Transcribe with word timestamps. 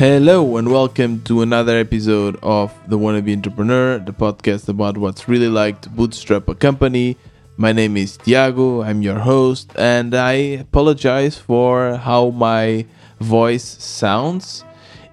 Hello 0.00 0.56
and 0.56 0.72
welcome 0.72 1.20
to 1.24 1.42
another 1.42 1.76
episode 1.76 2.38
of 2.42 2.72
The 2.88 2.98
Wannabe 2.98 3.36
Entrepreneur, 3.36 3.98
the 3.98 4.14
podcast 4.14 4.70
about 4.70 4.96
what's 4.96 5.28
really 5.28 5.50
like 5.50 5.82
to 5.82 5.90
bootstrap 5.90 6.48
a 6.48 6.54
company. 6.54 7.18
My 7.58 7.72
name 7.72 7.98
is 7.98 8.16
Tiago, 8.16 8.80
I'm 8.80 9.02
your 9.02 9.18
host, 9.18 9.72
and 9.76 10.14
I 10.14 10.32
apologize 10.64 11.36
for 11.36 11.96
how 11.96 12.30
my 12.30 12.86
voice 13.20 13.62
sounds. 13.62 14.64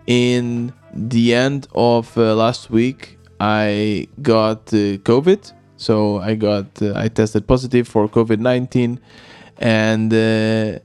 In 0.05 0.71
the 0.93 1.33
end 1.33 1.67
of 1.75 2.17
uh, 2.17 2.33
last 2.33 2.69
week, 2.69 3.19
I 3.41 4.07
got 4.21 4.73
uh, 4.73 5.03
COVID, 5.03 5.51
so 5.75 6.19
I 6.19 6.35
got 6.35 6.81
uh, 6.81 6.93
I 6.95 7.09
tested 7.09 7.45
positive 7.45 7.89
for 7.89 8.07
COVID 8.07 8.39
nineteen, 8.39 9.01
and 9.57 10.13
uh, 10.13 10.79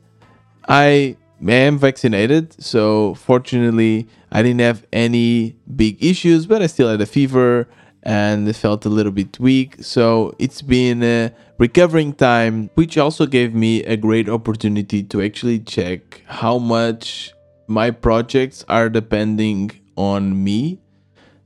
I 0.69 1.17
am 1.51 1.79
vaccinated. 1.79 2.63
So 2.63 3.15
fortunately, 3.15 4.09
I 4.31 4.43
didn't 4.43 4.61
have 4.61 4.87
any 4.93 5.57
big 5.75 6.03
issues, 6.03 6.47
but 6.47 6.63
I 6.63 6.67
still 6.67 6.89
had 6.89 7.01
a 7.01 7.07
fever 7.07 7.69
and 8.03 8.55
felt 8.57 8.85
a 8.85 8.89
little 8.89 9.13
bit 9.13 9.39
weak. 9.39 9.77
So 9.81 10.35
it's 10.39 10.63
been 10.63 11.03
a 11.03 11.33
recovering 11.59 12.13
time, 12.13 12.71
which 12.75 12.99
also 12.99 13.27
gave 13.27 13.55
me 13.55 13.83
a 13.85 13.97
great 13.97 14.29
opportunity 14.29 15.03
to 15.05 15.23
actually 15.23 15.61
check 15.61 16.23
how 16.27 16.59
much 16.59 17.33
my 17.67 17.91
projects 17.91 18.65
are 18.69 18.89
depending 18.89 19.71
on 19.97 20.43
me. 20.43 20.81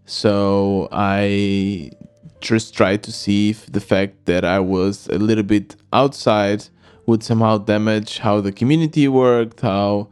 So 0.07 0.89
I 0.93 1.91
just 2.41 2.75
tried 2.75 3.03
to 3.03 3.13
see 3.13 3.51
if 3.51 3.67
the 3.67 3.81
fact 3.81 4.27
that 4.27 4.45
I 4.45 4.61
was 4.61 5.09
a 5.09 5.19
little 5.19 5.45
bit 5.45 5.77
outside 5.93 6.69
would 7.07 7.23
somehow 7.23 7.59
damage 7.59 8.19
how 8.19 8.41
the 8.41 8.53
community 8.53 9.09
worked, 9.09 9.61
how 9.61 10.09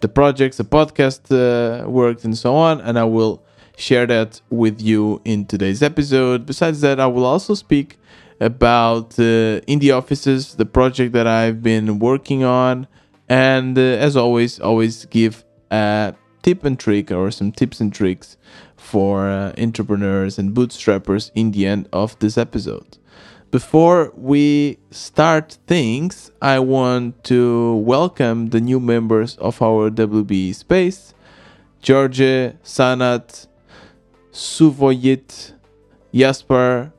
the 0.00 0.08
projects, 0.08 0.58
the 0.58 0.64
podcast 0.64 1.22
uh, 1.32 1.88
worked, 1.88 2.24
and 2.24 2.36
so 2.36 2.54
on. 2.54 2.80
And 2.80 2.98
I 2.98 3.04
will 3.04 3.42
share 3.76 4.06
that 4.06 4.40
with 4.50 4.80
you 4.80 5.20
in 5.24 5.46
today's 5.46 5.82
episode. 5.82 6.46
Besides 6.46 6.80
that, 6.82 7.00
I 7.00 7.06
will 7.06 7.24
also 7.24 7.54
speak 7.54 7.98
about 8.40 9.18
uh, 9.18 9.60
indie 9.66 9.96
offices, 9.96 10.54
the 10.56 10.66
project 10.66 11.12
that 11.12 11.26
I've 11.26 11.62
been 11.62 11.98
working 11.98 12.44
on, 12.44 12.86
and 13.28 13.78
uh, 13.78 13.80
as 13.80 14.16
always, 14.16 14.60
always 14.60 15.06
give 15.06 15.44
a 15.70 16.14
tip 16.42 16.64
and 16.64 16.78
trick 16.78 17.10
or 17.10 17.30
some 17.30 17.52
tips 17.52 17.80
and 17.80 17.92
tricks 17.92 18.36
for 18.76 19.28
uh, 19.28 19.52
entrepreneurs 19.56 20.38
and 20.38 20.54
bootstrappers 20.54 21.30
in 21.34 21.52
the 21.52 21.66
end 21.66 21.88
of 21.92 22.18
this 22.18 22.36
episode. 22.36 22.98
Before 23.54 24.12
we 24.16 24.78
start 24.90 25.58
things, 25.68 26.32
I 26.42 26.58
want 26.58 27.22
to 27.30 27.76
welcome 27.76 28.48
the 28.48 28.60
new 28.60 28.80
members 28.80 29.36
of 29.36 29.62
our 29.62 29.90
WB 29.90 30.52
space 30.56 31.14
George, 31.80 32.18
Sanat, 32.18 33.46
Suvoyit, 34.32 35.52
Jasper. 36.12 36.92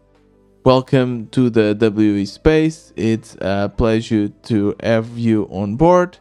Welcome 0.64 1.28
to 1.32 1.50
the 1.50 1.76
WB 1.76 2.26
space. 2.26 2.94
It's 2.96 3.36
a 3.42 3.70
pleasure 3.76 4.30
to 4.44 4.78
have 4.82 5.18
you 5.18 5.50
on 5.52 5.76
board. 5.76 6.20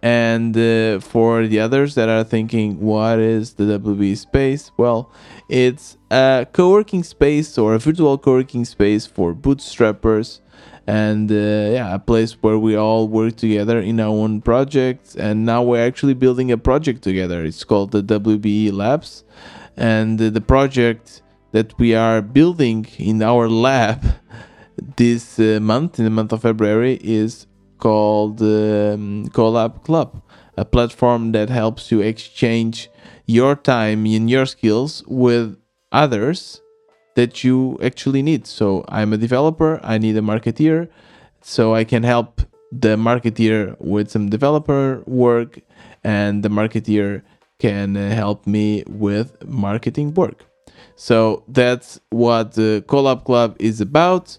And 0.00 0.56
uh, 0.56 1.00
for 1.00 1.46
the 1.48 1.58
others 1.58 1.96
that 1.96 2.08
are 2.08 2.22
thinking, 2.22 2.78
what 2.78 3.18
is 3.18 3.54
the 3.54 3.64
WB 3.64 4.16
space? 4.16 4.70
Well, 4.76 5.10
it's 5.52 5.98
a 6.10 6.46
co 6.50 6.70
working 6.70 7.02
space 7.02 7.58
or 7.58 7.74
a 7.74 7.78
virtual 7.78 8.16
co 8.16 8.32
working 8.32 8.64
space 8.64 9.04
for 9.04 9.34
bootstrappers 9.34 10.40
and 10.86 11.30
uh, 11.30 11.34
yeah, 11.34 11.94
a 11.94 11.98
place 11.98 12.32
where 12.42 12.58
we 12.58 12.74
all 12.74 13.06
work 13.06 13.36
together 13.36 13.78
in 13.78 14.00
our 14.00 14.08
own 14.08 14.40
projects. 14.40 15.14
And 15.14 15.44
now 15.44 15.62
we're 15.62 15.86
actually 15.86 16.14
building 16.14 16.50
a 16.50 16.56
project 16.56 17.02
together. 17.02 17.44
It's 17.44 17.64
called 17.64 17.90
the 17.90 18.02
WBE 18.02 18.72
Labs. 18.72 19.24
And 19.76 20.18
uh, 20.20 20.30
the 20.30 20.40
project 20.40 21.20
that 21.52 21.78
we 21.78 21.94
are 21.94 22.22
building 22.22 22.86
in 22.96 23.22
our 23.22 23.46
lab 23.46 24.02
this 24.96 25.38
uh, 25.38 25.58
month, 25.60 25.98
in 25.98 26.06
the 26.06 26.10
month 26.10 26.32
of 26.32 26.40
February, 26.40 26.98
is 27.02 27.46
called 27.78 28.40
um, 28.40 29.28
Collab 29.34 29.84
Club, 29.84 30.22
a 30.56 30.64
platform 30.64 31.32
that 31.32 31.50
helps 31.50 31.90
you 31.90 32.00
exchange 32.00 32.90
your 33.26 33.56
time 33.56 34.04
and 34.06 34.28
your 34.28 34.46
skills 34.46 35.02
with 35.06 35.56
others 35.90 36.60
that 37.14 37.44
you 37.44 37.78
actually 37.82 38.22
need. 38.22 38.46
So 38.46 38.84
I'm 38.88 39.12
a 39.12 39.16
developer, 39.16 39.80
I 39.82 39.98
need 39.98 40.16
a 40.16 40.20
marketeer, 40.20 40.88
so 41.40 41.74
I 41.74 41.84
can 41.84 42.02
help 42.02 42.42
the 42.70 42.96
marketeer 42.96 43.76
with 43.78 44.10
some 44.10 44.30
developer 44.30 45.02
work, 45.06 45.60
and 46.02 46.42
the 46.42 46.48
marketeer 46.48 47.22
can 47.58 47.94
help 47.94 48.46
me 48.46 48.82
with 48.88 49.46
marketing 49.46 50.14
work. 50.14 50.44
So 50.96 51.44
that's 51.48 52.00
what 52.10 52.52
the 52.52 52.84
Collab 52.86 53.24
Club 53.24 53.56
is 53.58 53.80
about. 53.80 54.38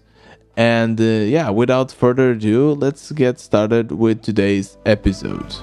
And 0.56 1.00
uh, 1.00 1.04
yeah, 1.04 1.50
without 1.50 1.90
further 1.90 2.32
ado, 2.32 2.72
let's 2.72 3.12
get 3.12 3.40
started 3.40 3.92
with 3.92 4.22
today's 4.22 4.78
episode. 4.84 5.54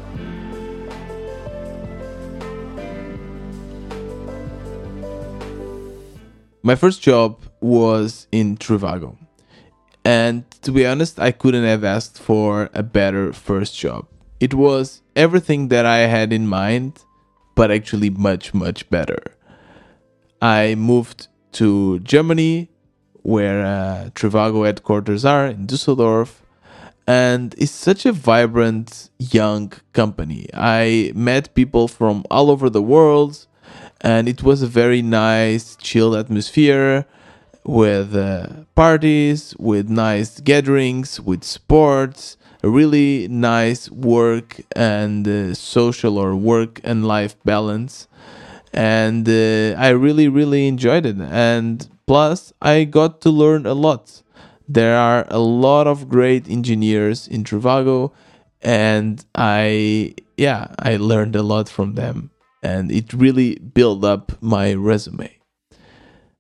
My 6.64 6.76
first 6.76 7.02
job 7.02 7.42
was 7.60 8.28
in 8.32 8.58
Trivago. 8.58 9.18
And 10.06 10.50
to 10.62 10.72
be 10.72 10.86
honest, 10.86 11.20
I 11.20 11.32
couldn't 11.32 11.64
have 11.64 11.84
asked 11.84 12.20
for 12.20 12.70
a 12.74 12.84
better 12.84 13.34
first 13.34 13.78
job. 13.78 14.08
It 14.40 14.54
was 14.54 15.02
everything 15.16 15.70
that 15.70 15.86
I 15.86 16.00
had 16.00 16.32
in 16.32 16.48
mind, 16.48 17.04
but 17.56 17.72
actually 17.72 18.10
much, 18.12 18.54
much 18.54 18.90
better. 18.90 19.22
I 20.42 20.76
moved 20.76 21.28
to 21.54 22.00
Germany 22.00 22.70
where 23.24 23.66
uh, 23.66 24.10
Trivago 24.14 24.66
headquarters 24.66 25.26
are 25.26 25.48
in 25.48 25.66
Dusseldorf. 25.66 26.44
And 27.08 27.56
it's 27.58 27.72
such 27.72 28.06
a 28.06 28.12
vibrant 28.12 29.10
young 29.18 29.74
company. 29.94 30.48
I 30.54 31.12
met 31.16 31.54
people 31.56 31.88
from 31.88 32.24
all 32.30 32.50
over 32.52 32.70
the 32.70 32.82
world, 32.82 33.48
and 34.02 34.28
it 34.28 34.44
was 34.44 34.62
a 34.62 34.68
very 34.68 35.02
nice, 35.02 35.76
chill 35.78 36.16
atmosphere 36.16 37.06
with 37.64 38.16
uh, 38.16 38.48
parties, 38.76 39.56
with 39.60 39.90
nice 39.90 40.40
gatherings, 40.40 41.20
with 41.22 41.44
sports, 41.44 42.38
a 42.64 42.70
really 42.70 43.28
nice 43.28 43.90
work 43.92 44.62
and 44.76 45.28
uh, 45.28 45.54
social 45.54 46.18
or 46.18 46.36
work 46.36 46.82
and 46.84 47.08
life 47.08 47.36
balance. 47.46 48.08
And 48.74 49.28
uh, 49.28 49.78
I 49.78 49.90
really, 49.90 50.28
really 50.28 50.68
enjoyed 50.68 51.06
it. 51.06 51.18
And 51.20 51.88
Plus, 52.12 52.52
I 52.62 52.84
got 52.84 53.22
to 53.22 53.30
learn 53.30 53.66
a 53.66 53.74
lot. 53.74 54.22
There 54.68 54.98
are 54.98 55.26
a 55.30 55.40
lot 55.40 55.88
of 55.88 56.10
great 56.10 56.46
engineers 56.50 57.26
in 57.26 57.46
Trivago, 57.46 58.12
and 58.62 59.24
I, 59.34 60.16
yeah, 60.36 60.76
I 60.78 60.98
learned 60.98 61.38
a 61.38 61.42
lot 61.42 61.70
from 61.70 61.96
them, 61.96 62.32
and 62.62 62.92
it 62.92 63.14
really 63.14 63.56
built 63.56 64.04
up 64.04 64.32
my 64.42 64.74
resume. 64.74 65.38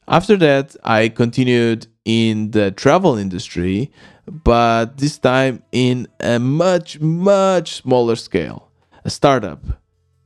After 0.07 0.35
that, 0.37 0.75
I 0.83 1.09
continued 1.09 1.87
in 2.05 2.51
the 2.51 2.71
travel 2.71 3.17
industry, 3.17 3.91
but 4.27 4.97
this 4.97 5.17
time 5.17 5.63
in 5.71 6.07
a 6.19 6.39
much, 6.39 6.99
much 6.99 7.75
smaller 7.75 8.15
scale. 8.15 8.69
A 9.03 9.09
startup. 9.09 9.63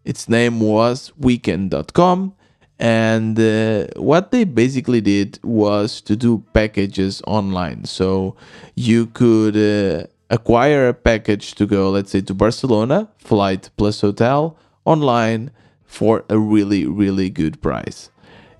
Its 0.03 0.27
name 0.27 0.59
was 0.59 1.11
weekend.com 1.17 2.35
and 2.79 3.39
uh, 3.39 3.87
what 3.95 4.31
they 4.31 4.43
basically 4.43 4.99
did 5.01 5.39
was 5.43 6.01
to 6.01 6.15
do 6.15 6.43
packages 6.53 7.21
online 7.25 7.85
so 7.85 8.35
you 8.75 9.07
could 9.07 9.55
uh, 9.55 10.05
acquire 10.29 10.89
a 10.89 10.93
package 10.93 11.55
to 11.55 11.65
go 11.65 11.89
let's 11.89 12.11
say 12.11 12.19
to 12.19 12.33
barcelona 12.33 13.07
flight 13.17 13.69
plus 13.77 14.01
hotel 14.01 14.57
online 14.83 15.49
for 15.85 16.23
a 16.29 16.37
really 16.37 16.85
really 16.85 17.29
good 17.29 17.61
price 17.61 18.09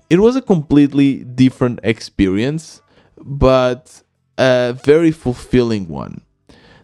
it 0.08 0.20
was 0.20 0.36
a 0.36 0.42
completely 0.42 1.24
different 1.24 1.80
experience 1.82 2.80
but 3.18 4.02
a 4.38 4.76
very 4.84 5.10
fulfilling 5.10 5.88
one 5.88 6.20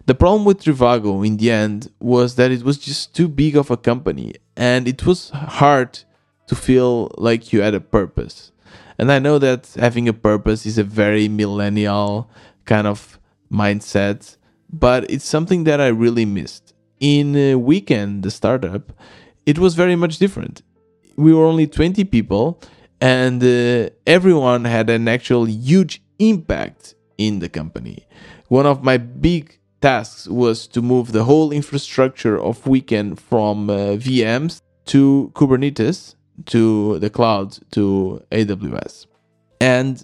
the 0.05 0.15
problem 0.15 0.43
with 0.43 0.63
trivago 0.63 1.25
in 1.25 1.37
the 1.37 1.49
end 1.49 1.89
was 1.99 2.35
that 2.35 2.51
it 2.51 2.63
was 2.63 2.77
just 2.77 3.15
too 3.15 3.29
big 3.29 3.55
of 3.55 3.71
a 3.71 3.77
company 3.77 4.33
and 4.57 4.87
it 4.87 5.05
was 5.05 5.29
hard 5.29 5.99
to 6.47 6.55
feel 6.55 7.11
like 7.17 7.53
you 7.53 7.61
had 7.61 7.73
a 7.73 7.79
purpose. 7.79 8.51
And 8.97 9.11
I 9.11 9.19
know 9.19 9.39
that 9.39 9.73
having 9.79 10.07
a 10.07 10.13
purpose 10.13 10.65
is 10.65 10.77
a 10.77 10.83
very 10.83 11.27
millennial 11.27 12.29
kind 12.65 12.85
of 12.85 13.19
mindset, 13.51 14.37
but 14.69 15.09
it's 15.09 15.25
something 15.25 15.63
that 15.63 15.81
I 15.81 15.87
really 15.87 16.25
missed. 16.25 16.73
In 16.99 17.63
Weekend, 17.63 18.23
the 18.23 18.31
startup, 18.31 18.93
it 19.45 19.59
was 19.59 19.75
very 19.75 19.95
much 19.95 20.17
different. 20.17 20.61
We 21.15 21.33
were 21.33 21.45
only 21.45 21.67
20 21.67 22.03
people, 22.05 22.61
and 22.99 23.43
uh, 23.43 23.89
everyone 24.07 24.65
had 24.65 24.89
an 24.89 25.07
actual 25.07 25.45
huge 25.45 26.01
impact 26.19 26.95
in 27.17 27.39
the 27.39 27.49
company. 27.49 28.05
One 28.47 28.65
of 28.65 28.83
my 28.83 28.97
big 28.97 29.59
tasks 29.81 30.27
was 30.27 30.67
to 30.67 30.81
move 30.81 31.11
the 31.11 31.25
whole 31.25 31.51
infrastructure 31.51 32.39
of 32.39 32.65
Weekend 32.65 33.19
from 33.19 33.69
uh, 33.69 33.97
VMs 33.97 34.61
to 34.85 35.31
Kubernetes, 35.35 36.15
to 36.47 36.99
the 36.99 37.09
cloud, 37.09 37.59
to 37.71 38.23
AWS. 38.31 39.07
And 39.59 40.03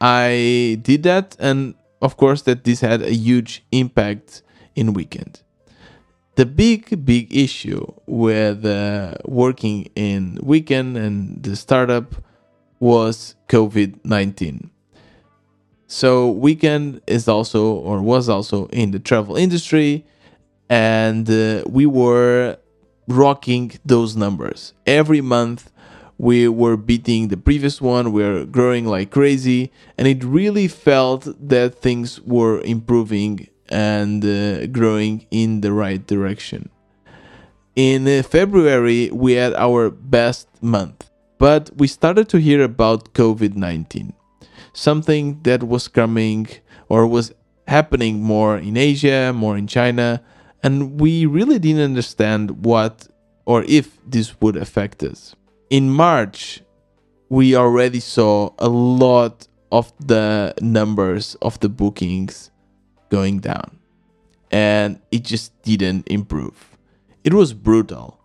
I 0.00 0.78
did 0.82 1.02
that, 1.04 1.36
and 1.38 1.74
of 2.02 2.16
course, 2.16 2.42
that 2.42 2.64
this 2.64 2.80
had 2.80 3.02
a 3.02 3.12
huge 3.12 3.64
impact 3.72 4.42
in 4.74 4.92
weekend. 4.92 5.42
The 6.36 6.44
big, 6.44 7.06
big 7.06 7.34
issue 7.34 7.86
with 8.06 8.64
uh, 8.66 9.14
working 9.24 9.88
in 9.96 10.38
weekend 10.42 10.98
and 10.98 11.42
the 11.42 11.56
startup 11.56 12.14
was 12.78 13.34
COVID 13.48 14.04
19. 14.04 14.70
So, 15.86 16.30
weekend 16.30 17.00
is 17.06 17.26
also 17.26 17.72
or 17.72 18.02
was 18.02 18.28
also 18.28 18.66
in 18.66 18.90
the 18.90 18.98
travel 18.98 19.36
industry, 19.36 20.04
and 20.68 21.30
uh, 21.30 21.62
we 21.66 21.86
were 21.86 22.58
rocking 23.08 23.72
those 23.84 24.14
numbers 24.16 24.74
every 24.86 25.20
month 25.20 25.70
we 26.18 26.48
were 26.48 26.76
beating 26.76 27.28
the 27.28 27.36
previous 27.36 27.80
one 27.80 28.10
we 28.10 28.22
were 28.22 28.44
growing 28.44 28.84
like 28.84 29.12
crazy 29.12 29.70
and 29.96 30.08
it 30.08 30.24
really 30.24 30.66
felt 30.66 31.28
that 31.38 31.76
things 31.76 32.20
were 32.22 32.60
improving 32.62 33.48
and 33.68 34.24
uh, 34.24 34.66
growing 34.66 35.26
in 35.30 35.60
the 35.60 35.72
right 35.72 36.06
direction. 36.06 36.70
In 37.74 38.08
uh, 38.08 38.22
february 38.22 39.10
we 39.10 39.32
had 39.34 39.52
our 39.54 39.90
best 39.90 40.48
month 40.62 41.10
but 41.38 41.70
we 41.76 41.86
started 41.86 42.26
to 42.30 42.38
hear 42.38 42.62
about 42.62 43.12
covid-19 43.12 44.14
something 44.72 45.42
that 45.42 45.62
was 45.62 45.86
coming 45.86 46.48
or 46.88 47.06
was 47.06 47.34
happening 47.68 48.22
more 48.22 48.56
in 48.56 48.78
asia 48.78 49.30
more 49.34 49.58
in 49.58 49.66
china 49.66 50.22
and 50.62 50.98
we 50.98 51.26
really 51.26 51.58
didn't 51.58 51.82
understand 51.82 52.64
what 52.64 53.06
or 53.46 53.64
if 53.68 53.98
this 54.04 54.38
would 54.40 54.56
affect 54.56 55.02
us. 55.02 55.34
In 55.70 55.88
March, 55.88 56.62
we 57.28 57.56
already 57.56 58.00
saw 58.00 58.50
a 58.58 58.68
lot 58.68 59.46
of 59.72 59.92
the 60.04 60.54
numbers 60.60 61.36
of 61.40 61.58
the 61.60 61.68
bookings 61.68 62.50
going 63.08 63.40
down. 63.40 63.78
And 64.50 65.00
it 65.10 65.24
just 65.24 65.60
didn't 65.62 66.06
improve. 66.08 66.76
It 67.24 67.34
was 67.34 67.52
brutal. 67.52 68.20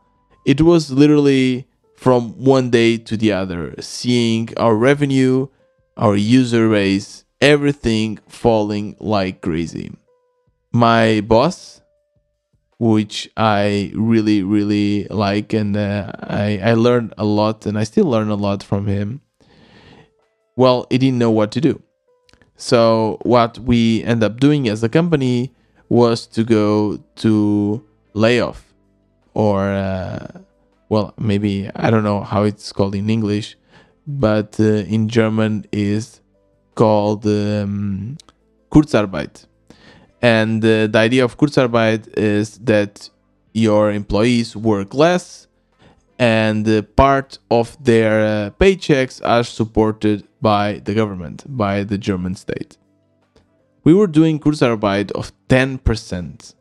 It 0.46 0.62
was 0.62 0.92
literally 0.92 1.68
from 1.96 2.32
one 2.44 2.70
day 2.70 2.98
to 2.98 3.18
the 3.18 3.32
other, 3.32 3.76
seeing 3.80 4.50
our 4.58 4.76
revenue, 4.76 5.48
our 5.98 6.16
user 6.16 6.70
base, 6.70 7.26
everything 7.42 8.20
falling 8.28 8.96
like 9.00 9.42
crazy. 9.42 9.92
My 10.72 11.22
boss, 11.22 11.82
which 12.80 13.30
I 13.38 13.92
really, 13.94 14.42
really 14.42 15.06
like. 15.10 15.54
And 15.54 15.78
uh, 15.78 16.12
I, 16.20 16.60
I 16.64 16.74
learned 16.74 17.14
a 17.18 17.26
lot, 17.26 17.66
and 17.66 17.78
I 17.78 17.84
still 17.84 18.06
learn 18.06 18.30
a 18.30 18.36
lot 18.36 18.64
from 18.64 18.88
him. 18.88 19.22
Well, 20.56 20.88
he 20.90 20.98
didn't 20.98 21.20
know 21.20 21.32
what 21.32 21.52
to 21.52 21.62
do. 21.62 21.82
So, 22.62 23.18
what 23.24 23.58
we 23.58 24.04
end 24.04 24.22
up 24.24 24.40
doing 24.40 24.70
as 24.70 24.84
a 24.84 24.88
company 24.88 25.52
was 25.90 26.28
to 26.28 26.44
go 26.44 27.00
to 27.16 27.84
layoff, 28.14 28.72
or, 29.34 29.64
uh, 29.64 30.28
well, 30.88 31.16
maybe 31.18 31.72
I 31.76 31.90
don't 31.90 32.04
know 32.04 32.22
how 32.22 32.44
it's 32.44 32.72
called 32.72 32.94
in 32.94 33.10
English, 33.10 33.58
but 34.06 34.60
uh, 34.60 34.86
in 34.96 35.10
German 35.10 35.66
is 35.72 36.22
called 36.76 37.26
um, 37.26 38.18
Kurzarbeit. 38.70 39.48
And 40.22 40.64
uh, 40.64 40.86
the 40.86 41.00
idea 41.00 41.26
of 41.26 41.40
Kurzarbeit 41.40 42.16
is 42.16 42.60
that 42.60 43.10
your 43.54 43.92
employees 43.92 44.56
work 44.56 44.94
less 44.94 45.48
and 46.20 46.70
uh, 46.70 46.84
part 46.96 47.40
of 47.50 47.76
their 47.84 48.22
uh, 48.22 48.50
paychecks 48.52 49.20
are 49.26 49.44
supported 49.44 50.28
by 50.42 50.82
the 50.86 50.94
government, 50.94 51.46
by 51.48 51.84
the 51.84 51.98
German 51.98 52.36
state. 52.36 52.78
We 53.84 53.94
were 53.94 54.08
doing 54.08 54.40
Kurzarbeit 54.40 55.12
of 55.12 55.32
10%. 55.50 56.56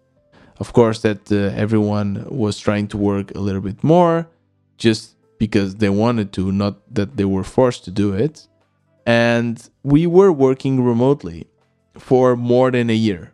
Of 0.58 0.72
course, 0.72 1.00
that 1.02 1.30
uh, 1.32 1.36
everyone 1.56 2.26
was 2.28 2.58
trying 2.58 2.88
to 2.88 2.98
work 2.98 3.34
a 3.34 3.40
little 3.40 3.60
bit 3.60 3.82
more 3.82 4.28
just 4.76 5.16
because 5.38 5.76
they 5.76 5.88
wanted 5.88 6.32
to, 6.34 6.52
not 6.52 6.94
that 6.94 7.16
they 7.16 7.24
were 7.24 7.44
forced 7.44 7.84
to 7.84 7.90
do 7.90 8.12
it. 8.12 8.46
And 9.06 9.56
we 9.82 10.06
were 10.06 10.32
working 10.32 10.84
remotely 10.84 11.46
for 11.96 12.36
more 12.36 12.70
than 12.70 12.90
a 12.90 12.94
year 12.94 13.32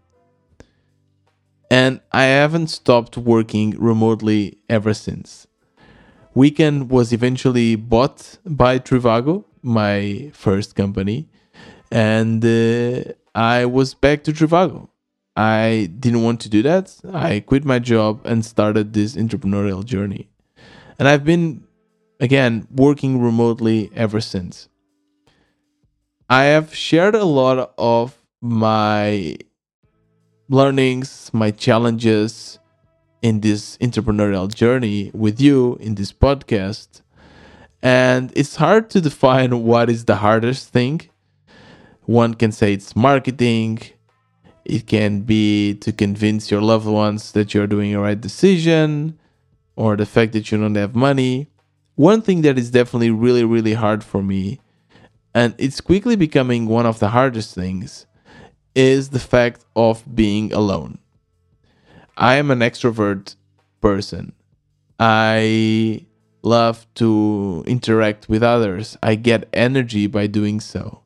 and 1.70 2.00
I 2.12 2.24
haven't 2.24 2.68
stopped 2.68 3.16
working 3.16 3.70
remotely 3.78 4.58
ever 4.68 4.94
since. 4.94 5.46
Weekend 6.36 6.90
was 6.90 7.14
eventually 7.14 7.76
bought 7.76 8.36
by 8.44 8.78
Trivago, 8.78 9.44
my 9.62 10.30
first 10.34 10.74
company, 10.74 11.30
and 11.90 12.44
uh, 12.44 13.04
I 13.34 13.64
was 13.64 13.94
back 13.94 14.22
to 14.24 14.34
Trivago. 14.34 14.90
I 15.34 15.88
didn't 15.98 16.22
want 16.22 16.42
to 16.42 16.50
do 16.50 16.62
that. 16.62 16.94
I 17.10 17.40
quit 17.40 17.64
my 17.64 17.78
job 17.78 18.20
and 18.26 18.44
started 18.44 18.92
this 18.92 19.16
entrepreneurial 19.16 19.82
journey. 19.82 20.28
And 20.98 21.08
I've 21.08 21.24
been, 21.24 21.64
again, 22.20 22.68
working 22.70 23.18
remotely 23.18 23.90
ever 23.96 24.20
since. 24.20 24.68
I 26.28 26.44
have 26.44 26.74
shared 26.74 27.14
a 27.14 27.24
lot 27.24 27.72
of 27.78 28.14
my 28.42 29.38
learnings, 30.50 31.30
my 31.32 31.50
challenges 31.50 32.58
in 33.22 33.40
this 33.40 33.76
entrepreneurial 33.78 34.52
journey 34.52 35.10
with 35.14 35.40
you 35.40 35.76
in 35.80 35.94
this 35.94 36.12
podcast. 36.12 37.02
And 37.82 38.32
it's 38.34 38.56
hard 38.56 38.90
to 38.90 39.00
define 39.00 39.64
what 39.64 39.90
is 39.90 40.04
the 40.04 40.16
hardest 40.16 40.70
thing. 40.70 41.02
One 42.04 42.34
can 42.34 42.52
say 42.52 42.72
it's 42.72 42.94
marketing. 42.96 43.80
It 44.64 44.86
can 44.86 45.20
be 45.20 45.74
to 45.74 45.92
convince 45.92 46.50
your 46.50 46.60
loved 46.60 46.86
ones 46.86 47.32
that 47.32 47.54
you're 47.54 47.66
doing 47.66 47.94
a 47.94 48.00
right 48.00 48.20
decision 48.20 49.18
or 49.76 49.96
the 49.96 50.06
fact 50.06 50.32
that 50.32 50.50
you 50.50 50.58
don't 50.58 50.74
have 50.74 50.96
money. 50.96 51.48
One 51.94 52.20
thing 52.20 52.42
that 52.42 52.58
is 52.58 52.70
definitely 52.70 53.10
really, 53.10 53.44
really 53.44 53.74
hard 53.74 54.02
for 54.02 54.22
me, 54.22 54.60
and 55.34 55.54
it's 55.58 55.80
quickly 55.80 56.16
becoming 56.16 56.66
one 56.66 56.84
of 56.86 56.98
the 56.98 57.08
hardest 57.08 57.54
things, 57.54 58.06
is 58.74 59.10
the 59.10 59.20
fact 59.20 59.64
of 59.74 60.02
being 60.14 60.52
alone. 60.52 60.98
I 62.16 62.36
am 62.36 62.50
an 62.50 62.60
extrovert 62.60 63.36
person. 63.80 64.32
I 64.98 66.06
love 66.42 66.86
to 66.94 67.62
interact 67.66 68.28
with 68.28 68.42
others. 68.42 68.96
I 69.02 69.16
get 69.16 69.48
energy 69.52 70.06
by 70.06 70.26
doing 70.26 70.60
so. 70.60 71.02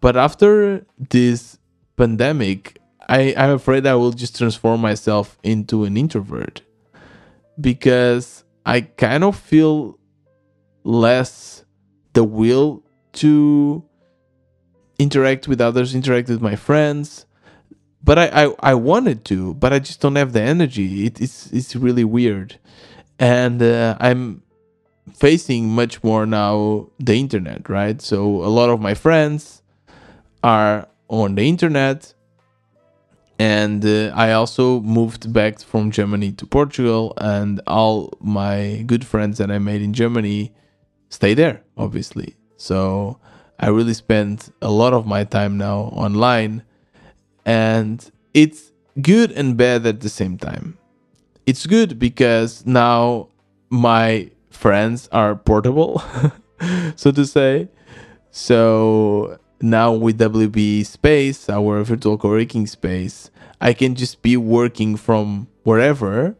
But 0.00 0.16
after 0.16 0.86
this 0.98 1.58
pandemic, 1.96 2.78
I, 3.08 3.34
I'm 3.36 3.50
afraid 3.50 3.86
I 3.86 3.94
will 3.94 4.12
just 4.12 4.36
transform 4.36 4.80
myself 4.80 5.38
into 5.42 5.84
an 5.84 5.96
introvert 5.96 6.62
because 7.60 8.44
I 8.64 8.82
kind 8.82 9.24
of 9.24 9.36
feel 9.36 9.98
less 10.84 11.64
the 12.12 12.24
will 12.24 12.82
to 13.14 13.84
interact 14.98 15.48
with 15.48 15.60
others, 15.60 15.94
interact 15.94 16.28
with 16.28 16.40
my 16.40 16.56
friends. 16.56 17.25
But 18.02 18.18
I, 18.18 18.44
I, 18.44 18.54
I 18.60 18.74
wanted 18.74 19.24
to, 19.26 19.54
but 19.54 19.72
I 19.72 19.78
just 19.80 20.00
don't 20.00 20.16
have 20.16 20.32
the 20.32 20.42
energy. 20.42 21.06
It, 21.06 21.20
it's 21.20 21.50
it's 21.52 21.74
really 21.74 22.04
weird, 22.04 22.58
and 23.18 23.60
uh, 23.60 23.96
I'm 23.98 24.42
facing 25.14 25.68
much 25.70 26.04
more 26.04 26.26
now 26.26 26.88
the 26.98 27.18
internet, 27.18 27.68
right? 27.68 28.00
So 28.00 28.44
a 28.44 28.50
lot 28.50 28.70
of 28.70 28.80
my 28.80 28.94
friends 28.94 29.62
are 30.44 30.88
on 31.08 31.34
the 31.34 31.48
internet, 31.48 32.14
and 33.38 33.84
uh, 33.84 34.12
I 34.14 34.32
also 34.32 34.80
moved 34.80 35.32
back 35.32 35.60
from 35.60 35.90
Germany 35.90 36.32
to 36.32 36.46
Portugal, 36.46 37.12
and 37.16 37.60
all 37.66 38.12
my 38.20 38.84
good 38.86 39.04
friends 39.04 39.38
that 39.38 39.50
I 39.50 39.58
made 39.58 39.82
in 39.82 39.92
Germany 39.92 40.52
stay 41.08 41.34
there, 41.34 41.62
obviously. 41.76 42.36
So 42.56 43.18
I 43.58 43.68
really 43.68 43.94
spend 43.94 44.52
a 44.62 44.70
lot 44.70 44.92
of 44.92 45.06
my 45.06 45.24
time 45.24 45.56
now 45.58 45.90
online, 45.92 46.62
and 47.46 48.10
it's 48.34 48.72
good 49.00 49.30
and 49.32 49.56
bad 49.56 49.86
at 49.86 50.00
the 50.00 50.10
same 50.10 50.36
time. 50.36 50.76
It's 51.46 51.64
good 51.64 51.98
because 51.98 52.66
now 52.66 53.28
my 53.70 54.30
friends 54.50 55.08
are 55.12 55.36
portable, 55.36 56.02
so 56.96 57.12
to 57.12 57.24
say. 57.24 57.68
So 58.32 59.38
now 59.62 59.92
with 59.92 60.18
WB 60.18 60.84
Space, 60.84 61.48
our 61.48 61.82
virtual 61.84 62.18
co-working 62.18 62.66
space, 62.66 63.30
I 63.60 63.72
can 63.72 63.94
just 63.94 64.20
be 64.22 64.36
working 64.36 64.96
from 64.96 65.46
wherever 65.62 66.36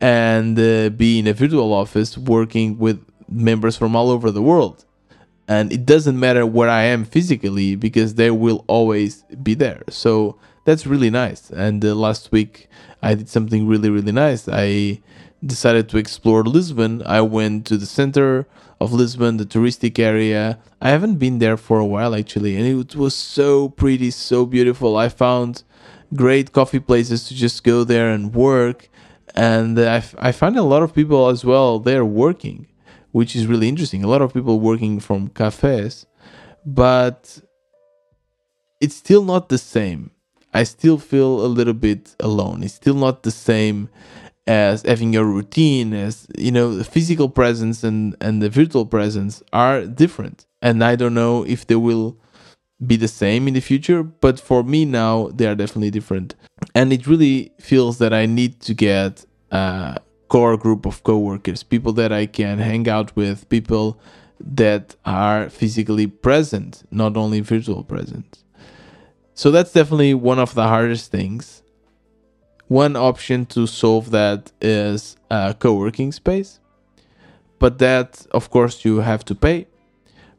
and 0.00 0.58
uh, 0.58 0.90
be 0.90 1.18
in 1.18 1.26
a 1.26 1.32
virtual 1.32 1.72
office 1.72 2.18
working 2.18 2.78
with 2.78 3.02
members 3.28 3.76
from 3.76 3.96
all 3.96 4.10
over 4.10 4.30
the 4.30 4.42
world 4.42 4.84
and 5.46 5.72
it 5.72 5.84
doesn't 5.84 6.18
matter 6.18 6.46
where 6.46 6.68
I 6.68 6.84
am 6.84 7.04
physically 7.04 7.76
because 7.76 8.14
they 8.14 8.30
will 8.30 8.64
always 8.66 9.22
be 9.42 9.54
there. 9.54 9.82
So 9.90 10.38
that's 10.64 10.86
really 10.86 11.10
nice. 11.10 11.50
And 11.50 11.84
uh, 11.84 11.94
last 11.94 12.32
week 12.32 12.68
I 13.02 13.14
did 13.14 13.28
something 13.28 13.66
really 13.66 13.90
really 13.90 14.12
nice. 14.12 14.48
I 14.48 15.00
decided 15.44 15.88
to 15.90 15.98
explore 15.98 16.42
Lisbon, 16.42 17.02
I 17.04 17.20
went 17.20 17.66
to 17.66 17.76
the 17.76 17.86
center 17.86 18.46
of 18.80 18.92
Lisbon, 18.92 19.36
the 19.36 19.44
touristic 19.44 19.98
area. 19.98 20.58
I 20.80 20.90
haven't 20.90 21.16
been 21.16 21.38
there 21.38 21.56
for 21.56 21.78
a 21.78 21.86
while 21.86 22.14
actually, 22.14 22.56
and 22.56 22.66
it 22.66 22.96
was 22.96 23.14
so 23.14 23.68
pretty, 23.68 24.10
so 24.10 24.46
beautiful. 24.46 24.96
I 24.96 25.08
found 25.08 25.62
great 26.14 26.52
coffee 26.52 26.80
places 26.80 27.24
to 27.28 27.34
just 27.34 27.64
go 27.64 27.84
there 27.84 28.10
and 28.10 28.34
work, 28.34 28.88
and 29.34 29.78
I, 29.78 30.02
I 30.18 30.32
find 30.32 30.56
a 30.56 30.62
lot 30.62 30.82
of 30.82 30.94
people 30.94 31.28
as 31.28 31.44
well 31.44 31.78
there 31.78 32.04
working, 32.04 32.66
which 33.14 33.36
is 33.36 33.46
really 33.46 33.68
interesting. 33.68 34.02
A 34.02 34.08
lot 34.08 34.22
of 34.22 34.34
people 34.34 34.58
working 34.58 34.98
from 34.98 35.28
cafes, 35.28 36.04
but 36.66 37.38
it's 38.80 38.96
still 38.96 39.24
not 39.24 39.48
the 39.50 39.56
same. 39.56 40.10
I 40.52 40.64
still 40.64 40.98
feel 40.98 41.46
a 41.46 41.46
little 41.46 41.74
bit 41.74 42.16
alone. 42.18 42.64
It's 42.64 42.74
still 42.74 42.96
not 42.96 43.22
the 43.22 43.30
same 43.30 43.88
as 44.48 44.82
having 44.82 45.12
your 45.12 45.26
routine 45.26 45.94
as 45.94 46.26
you 46.36 46.50
know 46.50 46.74
the 46.74 46.82
physical 46.84 47.28
presence 47.28 47.84
and 47.84 48.16
and 48.20 48.42
the 48.42 48.50
virtual 48.50 48.84
presence 48.84 49.42
are 49.54 49.86
different 49.86 50.44
and 50.60 50.84
i 50.84 50.94
don't 50.94 51.14
know 51.14 51.46
if 51.46 51.66
they 51.66 51.76
will 51.76 52.14
be 52.86 52.96
the 52.96 53.08
same 53.08 53.48
in 53.48 53.54
the 53.54 53.60
future 53.60 54.02
but 54.02 54.38
for 54.38 54.62
me 54.62 54.84
now 54.84 55.28
they 55.28 55.46
are 55.46 55.54
definitely 55.54 55.90
different 55.90 56.34
and 56.74 56.92
it 56.92 57.06
really 57.06 57.52
feels 57.58 57.96
that 57.96 58.12
i 58.12 58.26
need 58.26 58.60
to 58.60 58.74
get 58.74 59.24
a 59.50 59.98
core 60.34 60.56
group 60.64 60.82
of 60.90 60.96
coworkers 61.08 61.62
people 61.74 61.92
that 62.00 62.12
i 62.12 62.24
can 62.38 62.56
hang 62.70 62.84
out 62.96 63.08
with 63.20 63.48
people 63.56 63.86
that 64.40 64.96
are 65.04 65.48
physically 65.48 66.06
present 66.06 66.70
not 66.90 67.12
only 67.22 67.40
virtual 67.40 67.82
present 67.84 68.30
so 69.34 69.50
that's 69.50 69.72
definitely 69.72 70.14
one 70.14 70.38
of 70.38 70.54
the 70.54 70.68
hardest 70.68 71.10
things. 71.10 71.62
One 72.68 72.94
option 72.94 73.46
to 73.46 73.66
solve 73.66 74.12
that 74.12 74.52
is 74.60 75.16
a 75.28 75.54
co-working 75.58 76.12
space 76.12 76.60
but 77.58 77.78
that 77.78 78.26
of 78.30 78.50
course 78.50 78.84
you 78.84 78.98
have 78.98 79.24
to 79.24 79.34
pay 79.34 79.66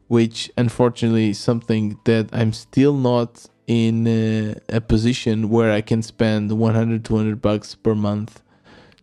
which 0.08 0.50
unfortunately 0.56 1.30
is 1.30 1.38
something 1.38 1.98
that 2.04 2.28
i'm 2.32 2.52
still 2.52 2.94
not 2.94 3.46
in 3.66 4.06
a, 4.06 4.54
a 4.68 4.80
position 4.80 5.48
where 5.48 5.72
i 5.72 5.80
can 5.80 6.02
spend 6.02 6.52
100 6.52 7.04
200 7.04 7.40
bucks 7.40 7.74
per 7.74 7.94
month 7.94 8.42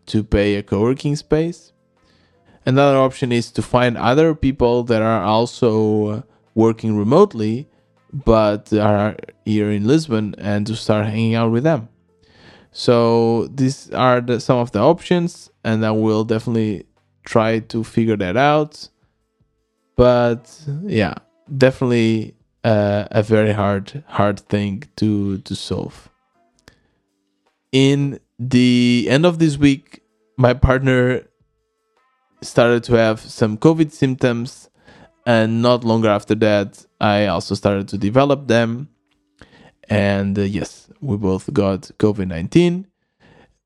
to 0.06 0.22
pay 0.22 0.56
a 0.56 0.62
co-working 0.62 1.16
space 1.16 1.72
another 2.66 2.96
option 2.96 3.32
is 3.32 3.50
to 3.50 3.62
find 3.62 3.96
other 3.96 4.34
people 4.34 4.82
that 4.84 5.02
are 5.02 5.22
also 5.22 6.24
working 6.54 6.96
remotely 6.96 7.68
but 8.12 8.72
are 8.72 9.16
here 9.44 9.70
in 9.70 9.86
lisbon 9.86 10.34
and 10.38 10.66
to 10.66 10.76
start 10.76 11.06
hanging 11.06 11.34
out 11.34 11.50
with 11.50 11.64
them 11.64 11.88
so 12.76 13.46
these 13.46 13.88
are 13.92 14.20
the, 14.20 14.40
some 14.40 14.58
of 14.58 14.72
the 14.72 14.80
options, 14.80 15.48
and 15.62 15.86
I 15.86 15.92
will 15.92 16.24
definitely 16.24 16.86
try 17.24 17.60
to 17.60 17.84
figure 17.84 18.16
that 18.16 18.36
out. 18.36 18.88
But 19.96 20.60
yeah, 20.82 21.14
definitely 21.56 22.34
uh, 22.64 23.06
a 23.12 23.22
very 23.22 23.52
hard 23.52 24.02
hard 24.08 24.40
thing 24.40 24.82
to 24.96 25.38
to 25.38 25.54
solve. 25.54 26.10
In 27.74 28.20
the 28.38 29.08
end 29.10 29.26
of 29.26 29.40
this 29.40 29.58
week, 29.58 30.00
my 30.36 30.54
partner 30.54 31.26
started 32.40 32.84
to 32.84 32.94
have 32.94 33.18
some 33.18 33.58
COVID 33.58 33.90
symptoms, 33.90 34.70
and 35.26 35.60
not 35.60 35.82
longer 35.82 36.08
after 36.08 36.36
that, 36.36 36.86
I 37.00 37.26
also 37.26 37.56
started 37.56 37.88
to 37.88 37.98
develop 37.98 38.46
them. 38.46 38.90
And 39.90 40.38
uh, 40.38 40.42
yes, 40.42 40.88
we 41.00 41.16
both 41.16 41.52
got 41.52 41.90
COVID 41.98 42.28
19, 42.28 42.86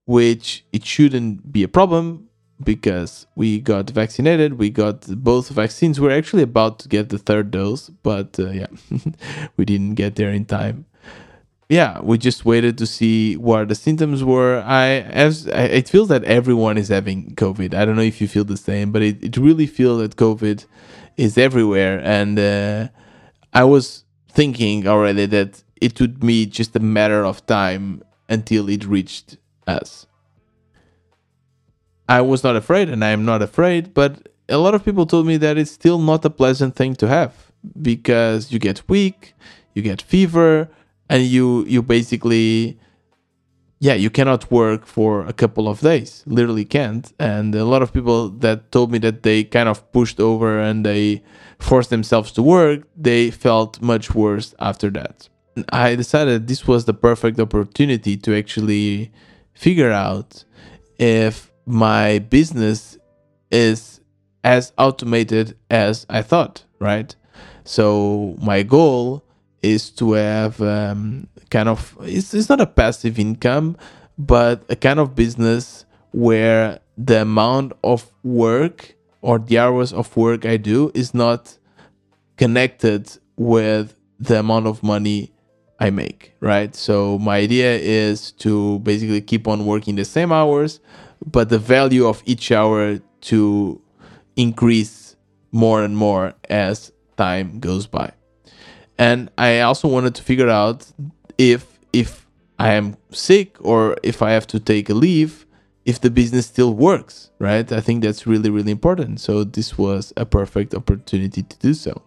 which 0.06 0.64
it 0.72 0.86
shouldn't 0.86 1.52
be 1.52 1.62
a 1.62 1.68
problem 1.68 2.30
because 2.64 3.26
we 3.36 3.60
got 3.60 3.90
vaccinated. 3.90 4.54
We 4.54 4.70
got 4.70 5.06
both 5.22 5.50
vaccines. 5.50 6.00
We're 6.00 6.16
actually 6.16 6.44
about 6.44 6.78
to 6.78 6.88
get 6.88 7.10
the 7.10 7.18
third 7.18 7.50
dose, 7.50 7.90
but 7.90 8.40
uh, 8.40 8.52
yeah, 8.52 8.68
we 9.58 9.66
didn't 9.66 9.96
get 9.96 10.16
there 10.16 10.30
in 10.30 10.46
time. 10.46 10.86
Yeah, 11.68 12.00
we 12.00 12.16
just 12.16 12.46
waited 12.46 12.78
to 12.78 12.86
see 12.86 13.36
what 13.36 13.68
the 13.68 13.74
symptoms 13.74 14.24
were. 14.24 14.62
I 14.64 15.00
as 15.00 15.46
it 15.46 15.88
feels 15.88 16.08
that 16.08 16.24
everyone 16.24 16.78
is 16.78 16.88
having 16.88 17.34
COVID. 17.34 17.74
I 17.74 17.84
don't 17.84 17.96
know 17.96 18.02
if 18.02 18.22
you 18.22 18.28
feel 18.28 18.44
the 18.44 18.56
same, 18.56 18.90
but 18.90 19.02
it, 19.02 19.22
it 19.22 19.36
really 19.36 19.66
feels 19.66 20.00
that 20.00 20.16
COVID 20.16 20.64
is 21.18 21.36
everywhere. 21.36 22.00
And 22.02 22.38
uh, 22.38 22.88
I 23.52 23.64
was 23.64 24.04
thinking 24.30 24.88
already 24.88 25.26
that 25.26 25.62
it 25.78 26.00
would 26.00 26.20
be 26.20 26.46
just 26.46 26.74
a 26.74 26.80
matter 26.80 27.22
of 27.22 27.44
time 27.44 28.02
until 28.30 28.70
it 28.70 28.86
reached 28.86 29.36
us. 29.66 30.06
I 32.08 32.22
was 32.22 32.42
not 32.42 32.56
afraid, 32.56 32.88
and 32.88 33.04
I 33.04 33.10
am 33.10 33.26
not 33.26 33.42
afraid, 33.42 33.92
but 33.92 34.30
a 34.48 34.56
lot 34.56 34.74
of 34.74 34.82
people 34.82 35.04
told 35.04 35.26
me 35.26 35.36
that 35.36 35.58
it's 35.58 35.70
still 35.70 35.98
not 35.98 36.24
a 36.24 36.30
pleasant 36.30 36.74
thing 36.76 36.94
to 36.96 37.08
have 37.08 37.52
because 37.82 38.50
you 38.50 38.58
get 38.58 38.88
weak, 38.88 39.34
you 39.74 39.82
get 39.82 40.00
fever, 40.00 40.70
and 41.08 41.22
you 41.24 41.64
you 41.66 41.82
basically 41.82 42.78
yeah, 43.80 43.94
you 43.94 44.10
cannot 44.10 44.50
work 44.50 44.86
for 44.86 45.24
a 45.26 45.32
couple 45.32 45.68
of 45.68 45.80
days. 45.80 46.24
Literally 46.26 46.64
can't. 46.64 47.12
And 47.18 47.54
a 47.54 47.64
lot 47.64 47.80
of 47.82 47.92
people 47.92 48.28
that 48.28 48.72
told 48.72 48.90
me 48.90 48.98
that 48.98 49.22
they 49.22 49.44
kind 49.44 49.68
of 49.68 49.90
pushed 49.92 50.18
over 50.18 50.58
and 50.58 50.84
they 50.84 51.22
forced 51.60 51.90
themselves 51.90 52.32
to 52.32 52.42
work, 52.42 52.82
they 52.96 53.30
felt 53.30 53.80
much 53.80 54.14
worse 54.14 54.54
after 54.58 54.90
that. 54.90 55.28
I 55.70 55.94
decided 55.94 56.46
this 56.46 56.66
was 56.66 56.84
the 56.86 56.94
perfect 56.94 57.38
opportunity 57.38 58.16
to 58.16 58.36
actually 58.36 59.12
figure 59.54 59.92
out 59.92 60.44
if 60.98 61.52
my 61.64 62.18
business 62.18 62.98
is 63.50 64.00
as 64.42 64.72
automated 64.78 65.56
as 65.70 66.06
I 66.08 66.22
thought, 66.22 66.64
right? 66.80 67.14
So 67.64 68.36
my 68.40 68.62
goal 68.62 69.24
is 69.62 69.90
to 69.90 70.12
have 70.12 70.60
um, 70.60 71.28
kind 71.50 71.68
of 71.68 71.96
it's, 72.02 72.34
it's 72.34 72.48
not 72.48 72.60
a 72.60 72.66
passive 72.66 73.18
income, 73.18 73.76
but 74.16 74.64
a 74.68 74.76
kind 74.76 74.98
of 74.98 75.14
business 75.14 75.84
where 76.12 76.80
the 76.96 77.22
amount 77.22 77.72
of 77.84 78.10
work 78.22 78.94
or 79.20 79.38
the 79.38 79.58
hours 79.58 79.92
of 79.92 80.16
work 80.16 80.46
I 80.46 80.56
do 80.56 80.90
is 80.94 81.14
not 81.14 81.58
connected 82.36 83.10
with 83.36 83.94
the 84.18 84.40
amount 84.40 84.66
of 84.66 84.82
money 84.82 85.32
I 85.80 85.90
make, 85.90 86.34
right? 86.40 86.74
So 86.74 87.18
my 87.18 87.36
idea 87.36 87.76
is 87.76 88.32
to 88.32 88.80
basically 88.80 89.20
keep 89.20 89.46
on 89.46 89.64
working 89.64 89.94
the 89.94 90.04
same 90.04 90.32
hours, 90.32 90.80
but 91.24 91.48
the 91.48 91.58
value 91.58 92.06
of 92.06 92.22
each 92.26 92.50
hour 92.50 92.98
to 93.20 93.80
increase 94.36 95.16
more 95.52 95.82
and 95.82 95.96
more 95.96 96.34
as 96.48 96.92
time 97.16 97.60
goes 97.60 97.86
by. 97.86 98.12
And 98.98 99.30
I 99.38 99.60
also 99.60 99.88
wanted 99.88 100.14
to 100.16 100.22
figure 100.22 100.48
out 100.48 100.86
if 101.36 101.78
if 101.92 102.26
I 102.58 102.72
am 102.72 102.96
sick 103.10 103.56
or 103.60 103.96
if 104.02 104.20
I 104.22 104.32
have 104.32 104.46
to 104.48 104.58
take 104.58 104.90
a 104.90 104.94
leave, 104.94 105.46
if 105.84 106.00
the 106.00 106.10
business 106.10 106.46
still 106.46 106.74
works, 106.74 107.30
right? 107.38 107.70
I 107.70 107.80
think 107.80 108.02
that's 108.02 108.26
really 108.26 108.50
really 108.50 108.72
important. 108.72 109.20
So 109.20 109.44
this 109.44 109.78
was 109.78 110.12
a 110.16 110.26
perfect 110.26 110.74
opportunity 110.74 111.42
to 111.42 111.58
do 111.58 111.74
so. 111.74 112.02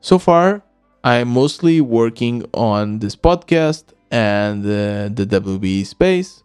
So 0.00 0.18
far, 0.18 0.62
I'm 1.04 1.28
mostly 1.28 1.80
working 1.80 2.44
on 2.54 3.00
this 3.00 3.14
podcast 3.16 3.84
and 4.10 4.64
uh, 4.64 5.08
the 5.08 5.26
WB 5.26 5.84
space. 5.86 6.42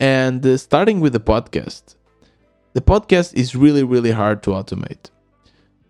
And 0.00 0.44
uh, 0.44 0.56
starting 0.56 1.00
with 1.00 1.12
the 1.12 1.20
podcast, 1.20 1.96
the 2.72 2.80
podcast 2.80 3.34
is 3.34 3.54
really, 3.54 3.82
really 3.82 4.10
hard 4.10 4.42
to 4.44 4.50
automate. 4.50 5.10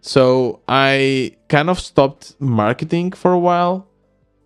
So 0.03 0.61
I 0.67 1.37
kind 1.49 1.71
of 1.71 1.79
stopped 1.79 2.35
marketing 2.41 3.13
for 3.13 3.33
a 3.33 3.39
while. 3.39 3.89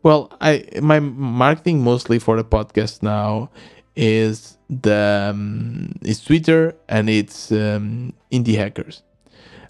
Well, 0.02 0.30
I 0.40 0.64
my 0.82 1.00
marketing 1.00 1.82
mostly 1.82 2.18
for 2.18 2.36
the 2.36 2.44
podcast 2.44 3.02
now 3.02 3.50
is 3.96 4.58
the 4.68 5.30
um, 5.30 5.92
is 6.02 6.22
Twitter 6.22 6.76
and 6.90 7.08
it's 7.08 7.50
um, 7.50 8.12
Indie 8.30 8.56
Hackers. 8.56 9.02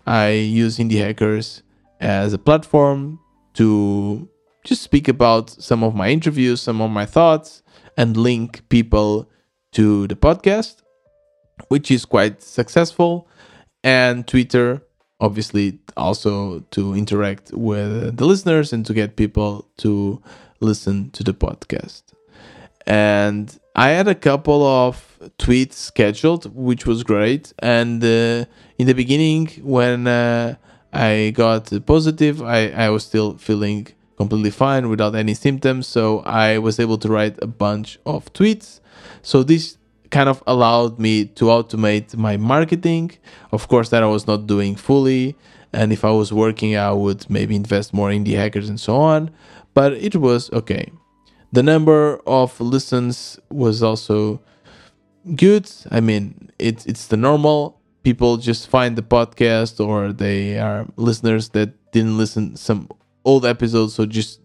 I 0.06 0.30
use 0.30 0.78
Indie 0.78 0.98
Hackers 0.98 1.62
as 2.00 2.32
a 2.32 2.38
platform 2.38 3.20
to 3.54 4.28
just 4.64 4.82
speak 4.82 5.06
about 5.06 5.50
some 5.50 5.84
of 5.84 5.94
my 5.94 6.08
interviews, 6.10 6.60
some 6.60 6.80
of 6.80 6.90
my 6.90 7.06
thoughts, 7.06 7.62
and 7.96 8.16
link 8.16 8.68
people 8.68 9.30
to 9.72 10.08
the 10.08 10.16
podcast, 10.16 10.82
which 11.68 11.92
is 11.92 12.04
quite 12.04 12.42
successful. 12.42 13.28
And 13.84 14.26
Twitter, 14.26 14.82
obviously, 15.20 15.78
also 15.96 16.60
to 16.70 16.94
interact 16.94 17.52
with 17.52 18.16
the 18.16 18.26
listeners 18.26 18.72
and 18.72 18.84
to 18.86 18.94
get 18.94 19.16
people 19.16 19.68
to 19.78 20.22
listen 20.60 21.10
to 21.10 21.22
the 21.22 21.34
podcast. 21.34 22.02
And 22.86 23.58
I 23.74 23.90
had 23.90 24.08
a 24.08 24.14
couple 24.14 24.64
of 24.64 25.18
tweets 25.38 25.74
scheduled, 25.74 26.54
which 26.54 26.86
was 26.86 27.02
great. 27.02 27.52
And 27.58 28.02
uh, 28.02 28.44
in 28.78 28.86
the 28.86 28.94
beginning, 28.94 29.48
when 29.62 30.06
uh, 30.06 30.54
I 30.96 31.30
got 31.34 31.70
positive. 31.84 32.42
I, 32.42 32.68
I 32.70 32.88
was 32.88 33.04
still 33.04 33.36
feeling 33.36 33.88
completely 34.16 34.50
fine 34.50 34.88
without 34.88 35.14
any 35.14 35.34
symptoms. 35.34 35.86
So 35.86 36.20
I 36.20 36.56
was 36.58 36.80
able 36.80 36.96
to 36.98 37.08
write 37.08 37.36
a 37.42 37.46
bunch 37.46 37.98
of 38.06 38.32
tweets. 38.32 38.80
So 39.20 39.42
this 39.42 39.76
kind 40.10 40.28
of 40.28 40.42
allowed 40.46 40.98
me 40.98 41.24
to 41.24 41.46
automate 41.46 42.16
my 42.16 42.36
marketing. 42.36 43.12
Of 43.52 43.68
course, 43.68 43.88
that 43.90 44.02
I 44.02 44.06
was 44.06 44.26
not 44.26 44.46
doing 44.46 44.76
fully. 44.76 45.36
And 45.72 45.92
if 45.92 46.04
I 46.04 46.10
was 46.10 46.32
working, 46.32 46.76
I 46.76 46.92
would 46.92 47.28
maybe 47.28 47.54
invest 47.56 47.92
more 47.92 48.10
in 48.10 48.24
Indie 48.24 48.36
Hackers 48.36 48.68
and 48.68 48.80
so 48.80 48.96
on. 48.96 49.30
But 49.74 49.92
it 49.92 50.16
was 50.16 50.50
okay. 50.52 50.90
The 51.52 51.62
number 51.62 52.20
of 52.26 52.58
listens 52.60 53.38
was 53.50 53.82
also 53.82 54.40
good. 55.34 55.70
I 55.90 56.00
mean, 56.00 56.50
it's 56.58 56.86
it's 56.86 57.06
the 57.08 57.16
normal. 57.16 57.80
People 58.02 58.36
just 58.36 58.68
find 58.68 58.96
the 58.96 59.02
podcast 59.02 59.84
or 59.84 60.12
they 60.12 60.58
are 60.58 60.86
listeners 60.96 61.50
that 61.50 61.70
didn't 61.92 62.16
listen 62.16 62.56
some 62.56 62.88
old 63.24 63.44
episodes, 63.44 63.94
so 63.94 64.06
just 64.06 64.40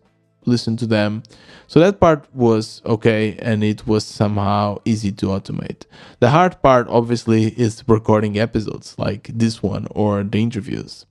listen 0.46 0.78
to 0.78 0.88
them. 0.88 1.24
So 1.68 1.80
that 1.80 2.00
part 2.00 2.28
was 2.34 2.82
okay 2.86 3.38
and 3.40 3.64
it 3.64 3.88
was 3.88 4.04
somehow 4.04 4.80
easy 4.86 5.12
to 5.14 5.28
automate. 5.28 5.86
The 6.20 6.30
hard 6.30 6.62
part, 6.62 6.88
obviously, 6.90 7.48
is 7.60 7.84
recording 7.88 8.38
episodes 8.38 8.96
like 8.98 9.30
this 9.34 9.64
one 9.64 9.88
or 9.92 10.24
the 10.24 10.42
interviews. 10.42 11.06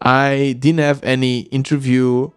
I 0.00 0.56
didn't 0.58 0.80
have 0.80 1.02
any 1.02 1.40
interview 1.50 2.30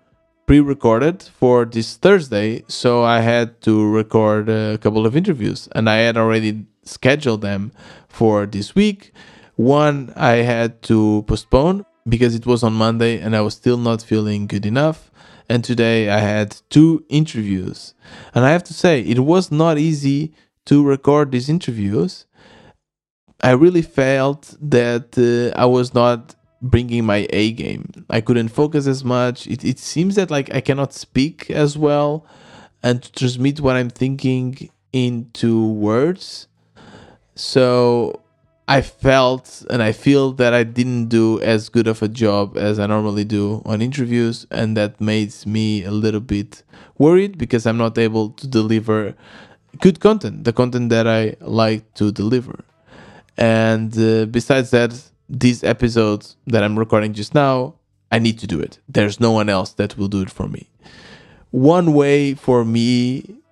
pre 0.46 0.60
recorded 0.60 1.24
for 1.24 1.65
this 1.65 1.96
Thursday, 1.96 2.63
so 2.68 3.03
I 3.03 3.22
had 3.22 3.62
to 3.62 3.89
record 3.89 4.50
a 4.50 4.77
couple 4.80 5.06
of 5.06 5.15
interviews 5.15 5.70
and 5.74 5.89
I 5.89 5.98
had 5.98 6.18
already 6.18 6.65
scheduled 6.84 7.42
them 7.42 7.72
for 8.10 8.46
this 8.46 8.75
week. 8.75 9.13
One 9.56 10.12
I 10.15 10.38
had 10.38 10.82
to 10.84 11.24
postpone 11.27 11.86
because 12.10 12.36
it 12.36 12.46
was 12.46 12.63
on 12.63 12.74
Monday 12.74 13.20
and 13.20 13.36
I 13.36 13.42
was 13.42 13.53
still 13.53 13.77
not 13.77 14.01
feeling 14.01 14.48
good 14.48 14.65
enough 14.65 15.12
and 15.50 15.63
today 15.63 16.09
I 16.09 16.19
had 16.19 16.57
two 16.69 17.05
interviews. 17.09 17.93
And 18.33 18.45
I 18.45 18.51
have 18.51 18.63
to 18.65 18.73
say, 18.73 19.01
it 19.01 19.19
was 19.19 19.51
not 19.51 19.77
easy 19.77 20.33
to 20.65 20.83
record 20.83 21.31
these 21.31 21.50
interviews. 21.50 22.25
I 23.41 23.51
really 23.51 23.81
felt 23.81 24.55
that 24.62 25.17
uh, 25.17 25.59
I 25.59 25.65
was 25.65 25.93
not 25.93 26.35
bringing 26.62 27.05
my 27.05 27.27
A 27.31 27.51
game. 27.51 28.05
I 28.09 28.21
couldn't 28.21 28.47
focus 28.50 28.88
as 28.88 29.03
much. 29.03 29.47
It, 29.47 29.65
it 29.65 29.79
seems 29.79 30.15
that 30.15 30.31
like 30.31 30.53
I 30.55 30.62
cannot 30.62 30.93
speak 30.93 31.51
as 31.51 31.77
well 31.77 32.25
and 32.81 33.12
transmit 33.13 33.59
what 33.59 33.75
I'm 33.75 33.89
thinking 33.89 34.69
into 34.93 35.67
words. 35.67 36.47
So 37.35 38.23
I 38.67 38.82
felt 38.82 39.65
and 39.70 39.84
I 39.84 39.91
feel 39.91 40.32
that 40.34 40.53
I 40.53 40.63
didn't 40.63 41.08
do 41.08 41.41
as 41.41 41.70
good 41.70 41.88
of 41.88 42.01
a 42.01 42.08
job 42.08 42.58
as 42.58 42.79
I 42.79 42.88
normally 42.88 43.25
do 43.25 43.62
on 43.65 43.82
interviews, 43.82 44.48
and 44.51 44.77
that 44.77 45.01
makes 45.01 45.46
me 45.46 45.84
a 45.84 45.91
little 45.91 46.22
bit 46.22 46.63
worried 46.98 47.38
because 47.38 47.65
I'm 47.65 47.77
not 47.77 47.98
able 47.98 48.29
to 48.29 48.48
deliver 48.48 49.15
good 49.82 50.00
content, 50.00 50.46
the 50.46 50.53
content 50.53 50.89
that 50.89 51.08
I 51.08 51.36
like 51.41 51.93
to 51.96 52.12
deliver. 52.12 52.63
And 53.38 53.98
uh, 53.98 54.25
besides 54.25 54.72
that, 54.72 54.93
these 55.27 55.63
episodes 55.63 56.38
that 56.48 56.63
I'm 56.63 56.79
recording 56.79 57.13
just 57.13 57.34
now, 57.34 57.75
I 58.12 58.20
need 58.20 58.39
to 58.39 58.48
do 58.48 58.60
it. 58.60 58.79
There's 58.88 59.20
no 59.20 59.32
one 59.32 59.50
else 59.50 59.74
that 59.74 59.98
will 59.98 60.08
do 60.08 60.22
it 60.22 60.29
for 60.29 60.48
me. 60.48 60.70
One 61.51 61.93
way 61.93 62.34
for 62.34 62.63
me 62.63 63.42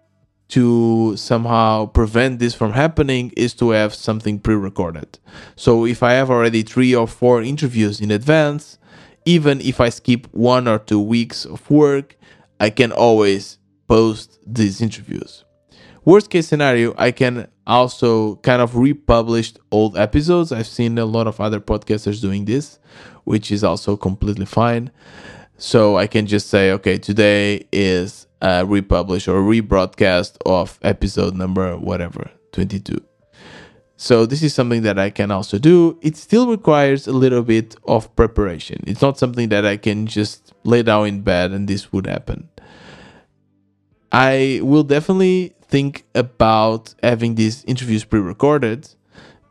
to 0.52 1.16
somehow 1.16 1.86
prevent 1.88 2.40
this 2.40 2.54
from 2.54 2.74
happening 2.74 3.32
is 3.36 3.54
to 3.56 3.72
have 3.72 3.94
something 3.94 4.40
pre-recorded. 4.40 5.18
So 5.56 5.86
if 5.86 6.04
I 6.04 6.14
have 6.14 6.30
already 6.30 6.62
3 6.62 6.94
or 6.96 7.08
4 7.08 7.42
interviews 7.42 8.02
in 8.02 8.12
advance, 8.12 8.78
even 9.26 9.62
if 9.62 9.80
I 9.80 9.90
skip 9.90 10.28
1 10.32 10.68
or 10.68 10.80
2 10.80 11.00
weeks 11.00 11.46
of 11.46 11.70
work, 11.70 12.18
I 12.60 12.70
can 12.70 12.92
always 12.92 13.60
post 13.88 14.40
these 14.46 14.82
interviews. 14.82 15.46
Worst 16.04 16.30
case 16.30 16.48
scenario, 16.48 16.96
I 16.98 17.12
can 17.12 17.48
also 17.66 18.36
kind 18.38 18.62
of 18.62 18.76
republish 18.76 19.54
old 19.72 19.96
episodes. 19.96 20.52
I've 20.52 20.68
seen 20.68 20.98
a 20.98 21.06
lot 21.06 21.28
of 21.28 21.40
other 21.40 21.60
podcasters 21.60 22.20
doing 22.20 22.46
this, 22.46 22.80
which 23.24 23.52
is 23.52 23.64
also 23.64 23.96
completely 23.96 24.46
fine. 24.46 24.92
So 25.58 25.98
I 25.98 26.08
can 26.08 26.26
just 26.26 26.50
say, 26.50 26.72
okay, 26.72 26.98
today 26.98 27.68
is 27.72 28.28
uh, 28.42 28.66
republish 28.68 29.28
or 29.28 29.42
rebroadcast 29.42 30.38
of 30.46 30.80
episode 30.82 31.36
number 31.36 31.78
whatever 31.78 32.32
22 32.52 32.98
so 34.02 34.26
this 34.26 34.42
is 34.42 34.52
something 34.52 34.82
that 34.82 34.98
i 34.98 35.12
can 35.12 35.30
also 35.30 35.60
do. 35.60 35.96
It 36.02 36.18
still 36.18 36.48
requires 36.50 37.06
a 37.06 37.12
little 37.12 37.44
bit 37.44 37.76
of 37.88 38.16
preparation. 38.16 38.84
It's 38.88 39.00
not 39.00 39.20
something 39.20 39.50
that 39.50 39.64
i 39.64 39.78
can 39.78 40.08
just 40.08 40.54
lay 40.64 40.82
down 40.82 41.06
in 41.06 41.22
bed 41.22 41.52
and 41.52 41.68
this 41.68 41.94
would 41.94 42.08
happen. 42.08 42.50
I 44.12 44.60
will 44.64 44.82
definitely 44.82 45.54
think 45.62 46.04
about 46.16 46.96
having 47.04 47.36
these 47.36 47.64
interviews 47.66 48.04
pre-recorded 48.04 48.90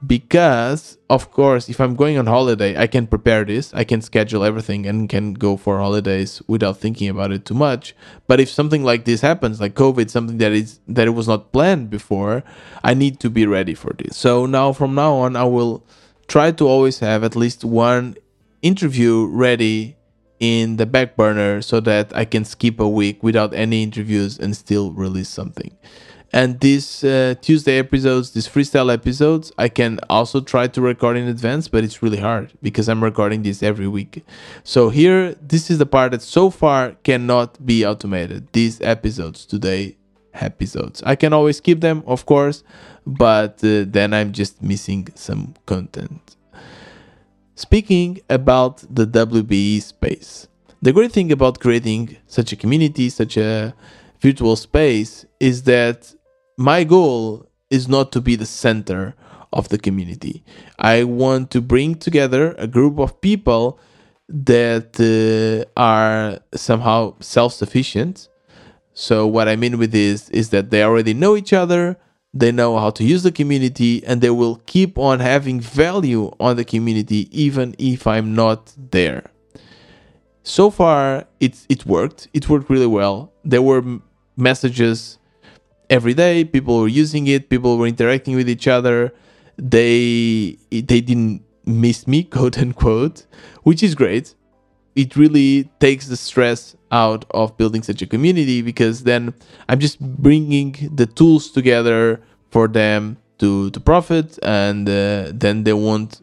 because 0.07 0.97
of 1.11 1.31
course 1.31 1.69
if 1.69 1.79
i'm 1.79 1.95
going 1.95 2.17
on 2.17 2.27
holiday 2.27 2.75
i 2.79 2.87
can 2.87 3.07
prepare 3.07 3.45
this 3.45 3.75
i 3.75 3.85
can 3.85 4.01
schedule 4.01 4.43
everything 4.43 4.87
and 4.87 5.11
can 5.11 5.35
go 5.35 5.59
for 5.59 5.79
holidays 5.79 6.41
without 6.47 6.79
thinking 6.79 7.09
about 7.09 7.31
it 7.31 7.45
too 7.45 7.55
much. 7.55 7.95
But 8.27 8.41
if 8.41 8.49
something 8.49 8.83
like 8.83 9.05
this 9.05 9.21
happens 9.21 9.61
like 9.61 9.75
covid 9.75 10.09
something 10.09 10.39
that 10.39 10.53
is 10.53 10.81
that 10.89 11.07
it 11.07 11.11
was 11.11 11.29
not 11.29 11.53
planned 11.53 11.91
before 11.91 12.43
i 12.83 12.95
need 12.95 13.21
to 13.21 13.29
be 13.29 13.45
ready 13.47 13.75
for 13.75 13.93
this. 13.99 14.17
So 14.17 14.47
now 14.47 14.73
from 14.73 14.95
now 14.95 15.15
on 15.15 15.37
i 15.37 15.45
will 15.45 15.85
try 16.29 16.51
to 16.53 16.67
always 16.67 17.01
have 17.01 17.23
at 17.23 17.37
least 17.37 17.65
one 17.65 18.17
interview 18.63 19.27
ready 19.27 19.97
in 20.39 20.77
the 20.77 20.87
back 20.87 21.17
burner 21.17 21.61
so 21.61 21.81
that 21.81 22.17
i 22.17 22.25
can 22.25 22.47
skip 22.47 22.81
a 22.81 22.89
week 22.89 23.23
without 23.23 23.53
any 23.53 23.83
interviews 23.83 24.39
and 24.39 24.57
still 24.57 24.93
release 24.93 25.29
something 25.29 25.77
and 26.33 26.61
these 26.61 27.03
uh, 27.03 27.35
Tuesday 27.41 27.79
episodes, 27.79 28.31
these 28.31 28.47
freestyle 28.47 28.93
episodes, 28.93 29.53
I 29.59 29.69
can 29.69 29.99
also 30.09 30.41
try 30.41 30.69
to 30.69 30.81
record 30.81 31.17
in 31.17 31.27
advance, 31.27 31.67
but 31.67 31.83
it's 31.83 32.03
really 32.03 32.19
hard 32.19 32.53
because 32.63 32.89
I'm 32.89 33.03
recording 33.03 33.43
this 33.43 33.63
every 33.63 33.89
week. 33.89 34.25
So 34.63 34.91
here, 34.91 35.35
this 35.41 35.71
is 35.71 35.79
the 35.79 35.87
part 35.87 36.13
that 36.13 36.23
so 36.23 36.51
far 36.51 36.93
cannot 37.03 37.65
be 37.67 37.85
automated. 37.85 38.47
These 38.53 38.81
episodes 38.81 39.45
today, 39.45 39.97
episodes. 40.35 41.03
I 41.05 41.17
can 41.17 41.33
always 41.33 41.61
keep 41.61 41.81
them, 41.81 42.05
of 42.07 42.27
course, 42.27 42.63
but 43.05 43.63
uh, 43.65 43.85
then 43.89 44.15
I'm 44.15 44.33
just 44.33 44.63
missing 44.63 45.09
some 45.17 45.55
content. 45.67 46.37
Speaking 47.57 48.21
about 48.31 48.85
the 48.89 49.07
WBE 49.07 49.83
space, 49.83 50.49
the 50.81 50.93
great 50.93 51.13
thing 51.13 51.31
about 51.33 51.61
creating 51.61 52.17
such 52.27 52.53
a 52.53 52.57
community, 52.57 53.11
such 53.11 53.37
a 53.37 53.75
virtual 54.21 54.57
space, 54.57 55.27
is 55.41 55.65
that 55.65 56.15
my 56.61 56.85
goal 56.85 57.47
is 57.71 57.89
not 57.89 58.13
to 58.13 58.21
be 58.21 58.37
the 58.37 58.45
center 58.45 59.15
of 59.51 59.71
the 59.71 59.79
community. 59.79 60.45
I 60.79 61.05
want 61.05 61.51
to 61.53 61.63
bring 61.63 61.95
together 61.95 62.55
a 62.59 62.67
group 62.67 62.99
of 62.99 63.19
people 63.23 63.81
that 64.29 65.01
uh, 65.01 65.65
are 65.81 66.39
somehow 66.55 67.15
self 67.21 67.55
sufficient. 67.55 68.29
So, 68.93 69.27
what 69.27 69.49
I 69.49 69.57
mean 69.57 69.79
with 69.79 69.93
this 69.93 70.29
is 70.29 70.51
that 70.51 70.71
they 70.71 70.85
already 70.85 71.15
know 71.15 71.35
each 71.35 71.55
other, 71.55 71.97
they 72.35 72.53
know 72.53 72.77
how 72.79 72.91
to 72.91 73.05
use 73.05 73.23
the 73.23 73.33
community, 73.33 74.05
and 74.05 74.21
they 74.21 74.31
will 74.31 74.57
keep 74.67 74.99
on 74.99 75.21
having 75.21 75.61
value 75.61 76.31
on 76.39 76.57
the 76.57 76.65
community 76.65 77.27
even 77.33 77.75
if 77.79 78.07
I'm 78.07 78.35
not 78.35 78.75
there. 78.77 79.31
So 80.43 80.69
far, 80.71 81.25
it, 81.41 81.65
it 81.71 81.87
worked. 81.87 82.29
It 82.35 82.51
worked 82.51 82.69
really 82.69 82.87
well. 82.87 83.33
There 83.45 83.63
were 83.63 83.83
messages 84.37 85.20
every 85.91 86.15
day. 86.15 86.45
People 86.45 86.81
were 86.81 86.89
using 86.89 87.27
it. 87.27 87.51
People 87.51 87.77
were 87.77 87.87
interacting 87.87 88.37
with 88.37 88.49
each 88.49 88.69
other. 88.69 89.13
They 89.59 90.57
they 90.71 91.01
didn't 91.03 91.43
miss 91.67 92.07
me, 92.07 92.23
quote 92.37 92.59
unquote, 92.59 93.27
which 93.65 93.83
is 93.83 93.95
great. 93.95 94.35
It 94.97 95.17
really 95.17 95.71
takes 95.81 96.07
the 96.07 96.17
stress 96.17 96.77
out 96.91 97.25
of 97.31 97.57
building 97.57 97.83
such 97.83 98.03
a 98.03 98.07
community 98.07 98.63
because 98.63 99.05
then 99.05 99.35
I'm 99.69 99.79
just 99.79 100.01
bringing 100.01 100.75
the 100.95 101.07
tools 101.07 101.51
together 101.51 102.21
for 102.51 102.67
them 102.69 103.19
to 103.39 103.71
to 103.71 103.81
profit, 103.81 104.39
and 104.43 104.89
uh, 104.89 105.33
then 105.35 105.65
they 105.65 105.73
won't 105.73 106.23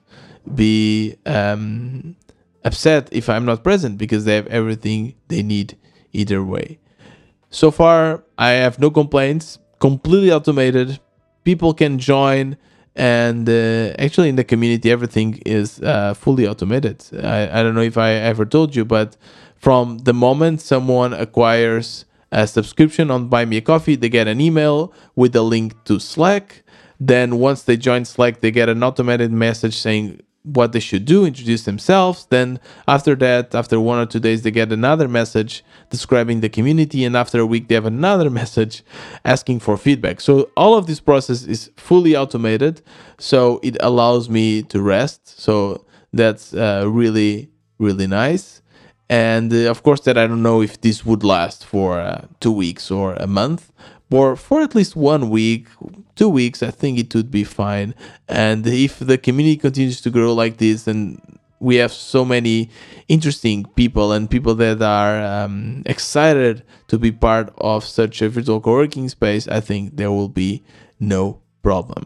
be 0.55 1.15
um, 1.25 2.15
upset 2.63 3.09
if 3.11 3.29
I'm 3.29 3.45
not 3.45 3.63
present 3.63 3.97
because 3.97 4.25
they 4.25 4.35
have 4.35 4.47
everything 4.47 5.15
they 5.27 5.43
need 5.43 5.77
either 6.13 6.43
way. 6.43 6.79
So 7.49 7.71
far, 7.71 8.23
I 8.37 8.49
have 8.51 8.79
no 8.79 8.91
complaints. 8.91 9.59
Completely 9.79 10.31
automated. 10.31 10.99
People 11.43 11.73
can 11.73 11.97
join, 11.99 12.57
and 12.95 13.47
uh, 13.47 13.93
actually, 13.99 14.29
in 14.29 14.35
the 14.35 14.43
community, 14.43 14.91
everything 14.91 15.41
is 15.45 15.79
uh, 15.81 16.13
fully 16.13 16.47
automated. 16.47 17.05
I, 17.23 17.59
I 17.59 17.63
don't 17.63 17.75
know 17.75 17.81
if 17.81 17.97
I 17.97 18.11
ever 18.11 18.45
told 18.45 18.75
you, 18.75 18.83
but 18.83 19.15
from 19.55 19.99
the 19.99 20.13
moment 20.13 20.61
someone 20.61 21.13
acquires 21.13 22.05
a 22.31 22.45
subscription 22.47 23.09
on 23.09 23.29
Buy 23.29 23.45
Me 23.45 23.57
a 23.57 23.61
Coffee, 23.61 23.95
they 23.95 24.09
get 24.09 24.27
an 24.27 24.41
email 24.41 24.91
with 25.15 25.35
a 25.35 25.41
link 25.41 25.81
to 25.85 25.99
Slack. 25.99 26.63
Then, 26.99 27.37
once 27.37 27.63
they 27.63 27.77
join 27.77 28.03
Slack, 28.03 28.41
they 28.41 28.51
get 28.51 28.67
an 28.67 28.83
automated 28.83 29.31
message 29.31 29.77
saying, 29.77 30.19
what 30.43 30.71
they 30.71 30.79
should 30.79 31.05
do, 31.05 31.25
introduce 31.25 31.63
themselves. 31.63 32.25
Then 32.29 32.59
after 32.87 33.15
that, 33.15 33.53
after 33.53 33.79
one 33.79 33.99
or 33.99 34.05
two 34.05 34.19
days, 34.19 34.43
they 34.43 34.51
get 34.51 34.71
another 34.71 35.07
message 35.07 35.63
describing 35.89 36.41
the 36.41 36.49
community, 36.49 37.03
and 37.05 37.15
after 37.15 37.39
a 37.39 37.45
week, 37.45 37.67
they 37.67 37.75
have 37.75 37.85
another 37.85 38.29
message 38.41 38.83
asking 39.25 39.59
for 39.59 39.77
feedback. 39.77 40.21
So 40.21 40.49
all 40.55 40.75
of 40.75 40.87
this 40.87 40.99
process 40.99 41.43
is 41.43 41.71
fully 41.77 42.15
automated, 42.15 42.81
so 43.17 43.59
it 43.63 43.77
allows 43.79 44.29
me 44.29 44.63
to 44.63 44.81
rest. 44.81 45.39
So 45.39 45.85
that's 46.13 46.53
uh, 46.53 46.85
really 46.87 47.49
really 47.79 48.07
nice. 48.07 48.61
And 49.09 49.53
uh, 49.53 49.69
of 49.69 49.83
course, 49.83 50.01
that 50.01 50.17
I 50.17 50.27
don't 50.27 50.43
know 50.43 50.61
if 50.61 50.81
this 50.81 51.05
would 51.05 51.23
last 51.23 51.65
for 51.65 51.99
uh, 51.99 52.25
two 52.39 52.51
weeks 52.51 52.91
or 52.91 53.13
a 53.13 53.27
month, 53.27 53.71
or 54.11 54.35
for 54.35 54.61
at 54.61 54.75
least 54.75 54.95
one 54.95 55.29
week, 55.29 55.67
two 56.15 56.29
weeks, 56.29 56.61
I 56.61 56.71
think 56.71 56.99
it 56.99 57.13
would 57.15 57.31
be 57.31 57.43
fine. 57.43 57.95
And 58.27 58.65
if 58.67 58.99
the 58.99 59.17
community 59.17 59.57
continues 59.57 60.01
to 60.01 60.09
grow 60.09 60.33
like 60.33 60.57
this, 60.57 60.87
and 60.87 61.36
we 61.59 61.75
have 61.77 61.91
so 61.91 62.23
many 62.23 62.69
interesting 63.07 63.65
people 63.75 64.11
and 64.11 64.29
people 64.29 64.55
that 64.55 64.81
are 64.81 65.23
um, 65.23 65.83
excited 65.85 66.63
to 66.87 66.97
be 66.97 67.11
part 67.11 67.53
of 67.57 67.83
such 67.83 68.21
a 68.21 68.29
virtual 68.29 68.61
co-working 68.61 69.09
space, 69.09 69.47
I 69.47 69.59
think 69.59 69.97
there 69.97 70.11
will 70.11 70.29
be 70.29 70.63
no 70.99 71.41
problem. 71.63 72.05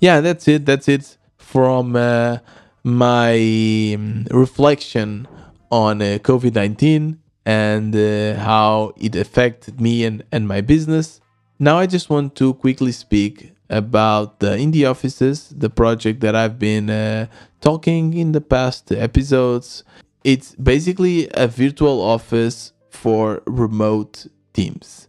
Yeah, 0.00 0.20
that's 0.20 0.46
it. 0.48 0.66
That's 0.66 0.88
it 0.88 1.16
from 1.38 1.96
uh, 1.96 2.38
my 2.82 3.94
um, 3.94 4.26
reflection 4.30 5.26
on 5.70 6.02
uh, 6.02 6.18
COVID 6.22 6.54
19 6.54 7.18
and 7.46 7.96
uh, 7.96 8.34
how 8.40 8.92
it 8.96 9.16
affected 9.16 9.80
me 9.80 10.04
and, 10.04 10.24
and 10.30 10.46
my 10.46 10.60
business. 10.60 11.20
Now, 11.58 11.78
I 11.78 11.86
just 11.86 12.10
want 12.10 12.34
to 12.36 12.54
quickly 12.54 12.92
speak 12.92 13.53
about 13.74 14.40
the 14.40 14.56
indie 14.56 14.88
offices, 14.88 15.52
the 15.56 15.70
project 15.70 16.20
that 16.20 16.34
I've 16.34 16.58
been 16.58 16.90
uh, 16.90 17.26
talking 17.60 18.14
in 18.14 18.32
the 18.32 18.40
past 18.40 18.92
episodes. 18.92 19.84
It's 20.22 20.54
basically 20.54 21.28
a 21.34 21.48
virtual 21.48 22.00
office 22.00 22.72
for 22.90 23.42
remote 23.46 24.26
teams. 24.52 25.08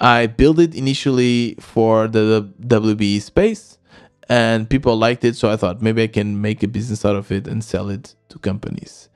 I 0.00 0.26
built 0.26 0.58
it 0.58 0.74
initially 0.74 1.56
for 1.60 2.08
the 2.08 2.50
WBE 2.60 3.20
space 3.22 3.78
and 4.28 4.68
people 4.68 4.96
liked 4.96 5.24
it, 5.24 5.36
so 5.36 5.50
I 5.50 5.56
thought 5.56 5.82
maybe 5.82 6.02
I 6.02 6.06
can 6.06 6.40
make 6.40 6.62
a 6.62 6.68
business 6.68 7.04
out 7.04 7.16
of 7.16 7.30
it 7.32 7.46
and 7.46 7.62
sell 7.62 7.88
it 7.90 8.14
to 8.28 8.38
companies 8.38 9.10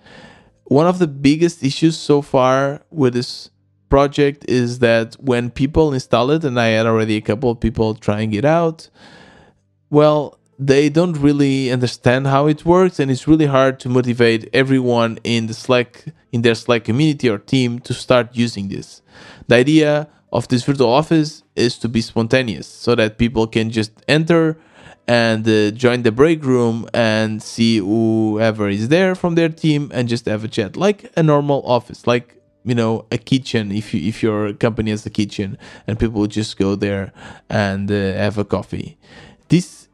one 0.64 0.86
of 0.86 0.98
the 0.98 1.06
biggest 1.06 1.62
issues 1.62 1.96
so 1.96 2.22
far 2.22 2.82
with 2.90 3.14
this 3.14 3.50
project 3.88 4.44
is 4.48 4.80
that 4.80 5.14
when 5.14 5.50
people 5.50 5.92
install 5.92 6.30
it, 6.30 6.44
and 6.44 6.58
I 6.58 6.68
had 6.68 6.86
already 6.86 7.16
a 7.16 7.20
couple 7.20 7.50
of 7.50 7.60
people 7.60 7.94
trying 7.94 8.32
it 8.34 8.44
out, 8.44 8.88
well, 9.90 10.38
they 10.58 10.88
don't 10.88 11.14
really 11.18 11.70
understand 11.70 12.26
how 12.26 12.46
it 12.46 12.64
works, 12.64 12.98
and 13.00 13.10
it's 13.10 13.26
really 13.26 13.46
hard 13.46 13.80
to 13.80 13.88
motivate 13.88 14.48
everyone 14.52 15.18
in 15.24 15.46
the 15.46 15.54
Slack 15.54 16.04
in 16.32 16.42
their 16.42 16.54
Slack 16.54 16.84
community 16.84 17.28
or 17.28 17.38
team 17.38 17.78
to 17.80 17.94
start 17.94 18.30
using 18.32 18.68
this. 18.68 19.02
The 19.48 19.56
idea 19.56 20.08
of 20.32 20.48
this 20.48 20.64
virtual 20.64 20.90
office 20.90 21.44
is 21.54 21.78
to 21.78 21.88
be 21.88 22.00
spontaneous 22.00 22.66
so 22.66 22.94
that 22.96 23.18
people 23.18 23.46
can 23.46 23.70
just 23.70 23.92
enter 24.08 24.58
and 25.06 25.46
uh, 25.46 25.70
join 25.70 26.02
the 26.02 26.10
break 26.10 26.44
room 26.44 26.88
and 26.94 27.42
see 27.42 27.78
whoever 27.78 28.68
is 28.68 28.88
there 28.88 29.14
from 29.14 29.34
their 29.34 29.48
team 29.48 29.90
and 29.94 30.08
just 30.08 30.24
have 30.26 30.42
a 30.44 30.48
chat 30.48 30.76
like 30.76 31.12
a 31.16 31.22
normal 31.22 31.62
office 31.66 32.06
like 32.06 32.40
you 32.64 32.74
know 32.74 33.04
a 33.10 33.18
kitchen 33.18 33.70
if 33.70 33.92
you 33.94 34.08
if 34.08 34.22
your 34.22 34.52
company 34.54 34.90
has 34.90 35.04
a 35.06 35.10
kitchen 35.10 35.58
and 35.86 35.98
people 35.98 36.26
just 36.26 36.56
go 36.56 36.74
there 36.74 37.12
and 37.48 37.90
uh, 37.90 37.94
have 37.94 38.38
a 38.38 38.44
coffee 38.44 38.96
this 39.48 39.88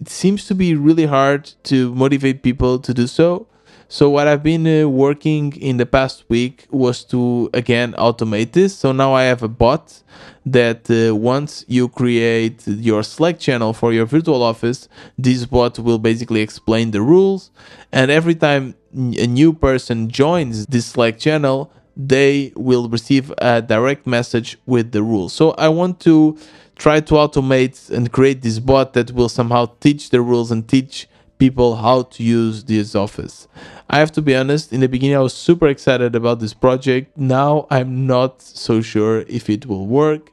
it 0.00 0.08
seems 0.08 0.46
to 0.46 0.54
be 0.54 0.74
really 0.74 1.06
hard 1.06 1.52
to 1.62 1.94
motivate 1.94 2.42
people 2.42 2.78
to 2.78 2.92
do 2.94 3.06
so 3.06 3.46
so 3.92 4.08
what 4.08 4.26
I've 4.26 4.42
been 4.42 4.66
uh, 4.66 4.88
working 4.88 5.54
in 5.60 5.76
the 5.76 5.84
past 5.84 6.24
week 6.30 6.66
was 6.70 7.04
to 7.12 7.50
again 7.52 7.92
automate 7.98 8.52
this. 8.52 8.74
So 8.74 8.90
now 8.90 9.12
I 9.12 9.24
have 9.24 9.42
a 9.42 9.48
bot 9.48 10.02
that 10.46 10.90
uh, 10.90 11.14
once 11.14 11.66
you 11.68 11.90
create 11.90 12.66
your 12.66 13.02
Slack 13.02 13.38
channel 13.38 13.74
for 13.74 13.92
your 13.92 14.06
virtual 14.06 14.42
office, 14.42 14.88
this 15.18 15.44
bot 15.44 15.78
will 15.78 15.98
basically 15.98 16.40
explain 16.40 16.92
the 16.92 17.02
rules. 17.02 17.50
And 17.92 18.10
every 18.10 18.34
time 18.34 18.76
a 18.94 19.26
new 19.26 19.52
person 19.52 20.08
joins 20.08 20.64
this 20.64 20.86
Slack 20.86 21.18
channel, 21.18 21.70
they 21.96 22.52
will 22.56 22.88
receive 22.88 23.32
a 23.38 23.62
direct 23.62 24.06
message 24.06 24.58
with 24.66 24.92
the 24.92 25.02
rules. 25.02 25.32
So 25.32 25.52
I 25.52 25.68
want 25.68 26.00
to 26.00 26.38
try 26.76 27.00
to 27.00 27.14
automate 27.14 27.90
and 27.90 28.10
create 28.10 28.42
this 28.42 28.58
bot 28.58 28.94
that 28.94 29.12
will 29.12 29.28
somehow 29.28 29.66
teach 29.80 30.10
the 30.10 30.20
rules 30.20 30.50
and 30.50 30.66
teach 30.68 31.08
people 31.38 31.76
how 31.76 32.02
to 32.02 32.22
use 32.22 32.64
this 32.64 32.94
office. 32.94 33.48
I 33.90 33.98
have 33.98 34.12
to 34.12 34.22
be 34.22 34.34
honest, 34.34 34.72
in 34.72 34.80
the 34.80 34.88
beginning 34.88 35.16
I 35.16 35.20
was 35.20 35.34
super 35.34 35.68
excited 35.68 36.14
about 36.14 36.40
this 36.40 36.54
project. 36.54 37.16
Now 37.18 37.66
I'm 37.70 38.06
not 38.06 38.40
so 38.40 38.80
sure 38.80 39.20
if 39.28 39.50
it 39.50 39.66
will 39.66 39.86
work. 39.86 40.30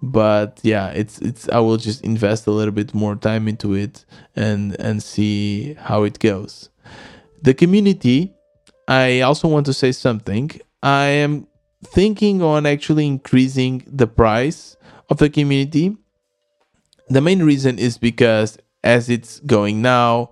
But 0.00 0.60
yeah, 0.62 0.88
it's 0.90 1.18
it's 1.20 1.48
I 1.48 1.60
will 1.60 1.78
just 1.78 2.04
invest 2.04 2.46
a 2.46 2.50
little 2.50 2.72
bit 2.72 2.92
more 2.92 3.16
time 3.16 3.48
into 3.48 3.72
it 3.74 4.04
and 4.36 4.78
and 4.78 5.02
see 5.02 5.74
how 5.74 6.02
it 6.02 6.18
goes. 6.18 6.68
The 7.40 7.54
community, 7.54 8.34
I 8.86 9.22
also 9.22 9.48
want 9.48 9.64
to 9.66 9.72
say 9.72 9.92
something. 9.92 10.50
I 10.84 11.06
am 11.06 11.48
thinking 11.82 12.42
on 12.42 12.66
actually 12.66 13.06
increasing 13.06 13.84
the 13.90 14.06
price 14.06 14.76
of 15.08 15.16
the 15.16 15.30
community. 15.30 15.96
The 17.08 17.22
main 17.22 17.42
reason 17.42 17.78
is 17.78 17.96
because 17.96 18.58
as 18.84 19.08
it's 19.08 19.40
going 19.40 19.80
now, 19.80 20.30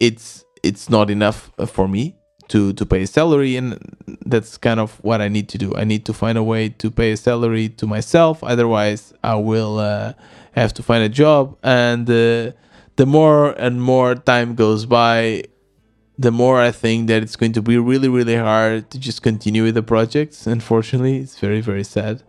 it's 0.00 0.44
it's 0.62 0.88
not 0.88 1.10
enough 1.10 1.52
uh, 1.58 1.66
for 1.66 1.88
me 1.88 2.16
to 2.48 2.72
to 2.72 2.86
pay 2.86 3.02
a 3.02 3.06
salary 3.06 3.56
and 3.56 3.78
that's 4.24 4.56
kind 4.56 4.78
of 4.78 5.02
what 5.02 5.20
i 5.20 5.26
need 5.26 5.48
to 5.48 5.58
do 5.58 5.74
i 5.74 5.82
need 5.84 6.04
to 6.04 6.12
find 6.12 6.38
a 6.38 6.42
way 6.42 6.68
to 6.68 6.90
pay 6.90 7.10
a 7.12 7.16
salary 7.16 7.68
to 7.68 7.86
myself 7.86 8.44
otherwise 8.44 9.12
i 9.24 9.34
will 9.34 9.78
uh, 9.78 10.12
have 10.52 10.72
to 10.72 10.82
find 10.82 11.02
a 11.02 11.08
job 11.08 11.56
and 11.64 12.08
uh, 12.08 12.52
the 12.96 13.06
more 13.06 13.50
and 13.52 13.82
more 13.82 14.14
time 14.14 14.54
goes 14.54 14.86
by 14.86 15.42
the 16.18 16.32
more 16.32 16.60
i 16.60 16.70
think 16.70 17.08
that 17.08 17.22
it's 17.22 17.36
going 17.36 17.52
to 17.52 17.62
be 17.62 17.76
really 17.78 18.08
really 18.08 18.36
hard 18.36 18.90
to 18.90 18.98
just 18.98 19.22
continue 19.22 19.64
with 19.64 19.74
the 19.74 19.82
projects 19.82 20.46
unfortunately 20.46 21.18
it's 21.18 21.38
very 21.38 21.60
very 21.60 21.84
sad 21.84 22.22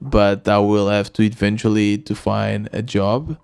but 0.00 0.48
i 0.48 0.58
will 0.58 0.88
have 0.88 1.12
to 1.12 1.22
eventually 1.22 1.96
to 1.96 2.14
find 2.14 2.68
a 2.72 2.82
job 2.82 3.36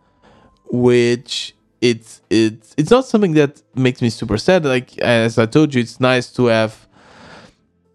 which 0.70 1.54
it's 1.80 2.22
it's 2.30 2.74
it's 2.76 2.90
not 2.90 3.04
something 3.06 3.34
that 3.34 3.62
makes 3.74 4.00
me 4.02 4.10
super 4.10 4.38
sad. 4.38 4.64
Like 4.64 4.98
as 4.98 5.38
I 5.38 5.46
told 5.46 5.74
you, 5.74 5.80
it's 5.80 6.00
nice 6.00 6.32
to 6.32 6.46
have 6.46 6.86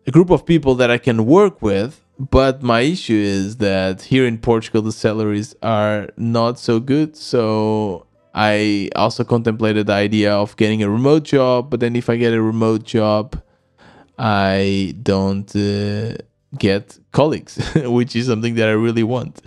a 0.08 0.12
group 0.12 0.30
of 0.30 0.46
people 0.46 0.76
that 0.76 0.92
I 0.92 0.98
can 0.98 1.26
work 1.26 1.62
with. 1.62 2.00
But 2.20 2.62
my 2.62 2.82
issue 2.82 3.16
is 3.16 3.58
that 3.58 4.04
here 4.04 4.28
in 4.28 4.38
Portugal 4.38 4.84
the 4.84 4.92
salaries 4.92 5.56
are 5.64 6.10
not 6.18 6.60
so 6.60 6.80
good. 6.80 7.18
So 7.18 8.06
I 8.34 8.90
also 8.96 9.24
contemplated 9.24 9.88
the 9.88 9.94
idea 9.94 10.34
of 10.34 10.56
getting 10.58 10.84
a 10.84 10.90
remote 10.90 11.24
job. 11.24 11.70
But 11.70 11.80
then 11.80 11.96
if 11.96 12.10
I 12.10 12.16
get 12.18 12.34
a 12.34 12.42
remote 12.42 12.84
job, 12.84 13.42
I 14.18 14.96
don't. 15.02 15.54
Uh, 15.56 16.18
get 16.58 17.00
colleagues, 17.12 17.58
which 17.76 18.16
is 18.16 18.28
something 18.28 18.56
that 18.56 18.68
I 18.68 18.74
really 18.74 19.04
want. 19.04 19.42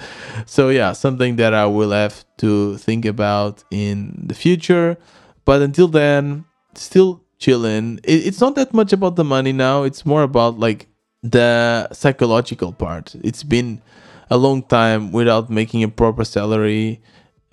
So, 0.46 0.70
yeah, 0.70 0.92
something 0.92 1.36
that 1.36 1.54
I 1.54 1.66
will 1.66 1.90
have 1.90 2.24
to 2.38 2.76
think 2.78 3.04
about 3.04 3.62
in 3.70 4.24
the 4.26 4.34
future. 4.34 4.96
But 5.44 5.62
until 5.62 5.88
then, 5.88 6.44
still 6.74 7.22
chilling. 7.38 8.00
it's 8.04 8.40
not 8.40 8.54
that 8.54 8.72
much 8.72 8.92
about 8.92 9.16
the 9.16 9.24
money 9.24 9.52
now, 9.52 9.82
it's 9.82 10.06
more 10.06 10.22
about 10.22 10.58
like 10.58 10.86
the 11.22 11.88
psychological 11.92 12.72
part. 12.72 13.14
It's 13.22 13.42
been 13.42 13.82
a 14.30 14.38
long 14.38 14.62
time 14.62 15.12
without 15.12 15.50
making 15.50 15.82
a 15.82 15.88
proper 15.88 16.24
salary 16.24 17.02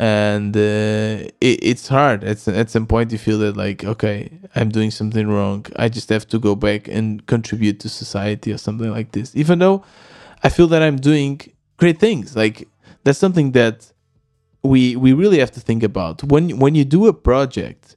and 0.02 0.58
uh, 0.58 1.30
it, 1.40 1.60
it's 1.62 1.88
hard. 1.88 2.24
At, 2.24 2.48
at 2.48 2.72
some 2.72 2.88
point 2.88 3.12
you 3.12 3.20
feel 3.20 3.38
that 3.38 3.56
like 3.56 3.84
okay 3.86 4.32
i'm 4.56 4.70
doing 4.70 4.90
something 4.90 5.28
wrong. 5.28 5.68
I 5.76 5.90
just 5.90 6.10
have 6.10 6.28
to 6.30 6.40
go 6.40 6.56
back 6.56 6.88
and 6.88 7.24
contribute 7.28 7.80
to 7.82 7.90
society 7.90 8.52
or 8.52 8.58
something 8.58 8.90
like 8.90 9.12
this. 9.12 9.36
Even 9.36 9.60
though 9.60 9.86
i 10.44 10.50
feel 10.50 10.68
that 10.68 10.82
i'm 10.82 10.98
doing 10.98 11.40
great 11.78 12.00
things. 12.00 12.36
Like 12.36 12.68
that's 13.04 13.20
something 13.20 13.52
that 13.52 13.94
we 14.64 14.96
we 14.96 15.14
really 15.14 15.38
have 15.38 15.52
to 15.52 15.60
think 15.60 15.84
about. 15.84 16.24
When 16.24 16.58
when 16.58 16.74
you 16.74 16.84
do 16.84 17.06
a 17.08 17.14
project 17.14 17.96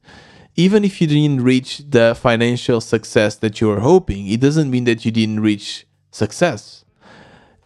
even 0.57 0.85
if 0.85 1.01
you 1.01 1.07
didn't 1.09 1.43
reach 1.43 1.83
the 1.89 2.15
financial 2.15 2.81
success 2.81 3.35
that 3.37 3.61
you 3.61 3.67
were 3.67 3.81
hoping 3.81 4.29
it 4.29 4.41
doesn't 4.41 4.71
mean 4.71 4.85
that 4.85 5.07
you 5.07 5.11
didn't 5.11 5.41
reach 5.41 5.87
success. 6.11 6.85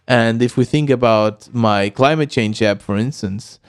And 0.07 0.41
if 0.41 0.57
we 0.57 0.65
think 0.65 0.89
about 0.89 1.53
my 1.53 1.89
climate 1.89 2.29
change 2.29 2.61
app 2.61 2.81
for 2.81 2.95
instance 2.97 3.59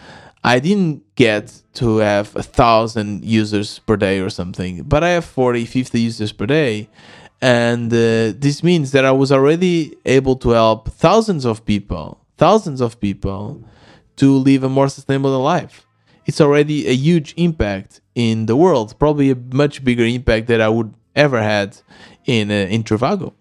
I 0.42 0.58
didn't 0.58 1.02
get 1.16 1.62
to 1.74 1.98
have 1.98 2.34
a 2.34 2.42
thousand 2.42 3.24
users 3.24 3.78
per 3.80 3.96
day 3.96 4.20
or 4.20 4.30
something, 4.30 4.82
but 4.84 5.04
I 5.04 5.10
have 5.10 5.24
40, 5.24 5.66
50 5.66 6.00
users 6.00 6.32
per 6.32 6.46
day. 6.46 6.88
And 7.42 7.92
uh, 7.92 8.32
this 8.38 8.62
means 8.62 8.92
that 8.92 9.04
I 9.04 9.12
was 9.12 9.32
already 9.32 9.96
able 10.04 10.36
to 10.36 10.50
help 10.50 10.90
thousands 10.90 11.44
of 11.44 11.64
people, 11.64 12.20
thousands 12.36 12.80
of 12.80 13.00
people 13.00 13.62
to 14.16 14.36
live 14.36 14.64
a 14.64 14.68
more 14.68 14.88
sustainable 14.88 15.38
life. 15.40 15.86
it's 16.26 16.40
already 16.40 16.86
a 16.86 16.94
huge 16.94 17.34
impact 17.36 18.00
in 18.14 18.46
the 18.46 18.56
world, 18.56 18.96
probably 18.98 19.30
a 19.30 19.36
much 19.52 19.82
bigger 19.82 20.04
impact 20.04 20.46
that 20.46 20.60
I 20.60 20.68
would 20.68 20.94
ever 21.16 21.42
had 21.42 21.78
in 22.24 22.50
uh, 22.50 22.74
in 22.74 22.84
Trivago. 22.84 23.32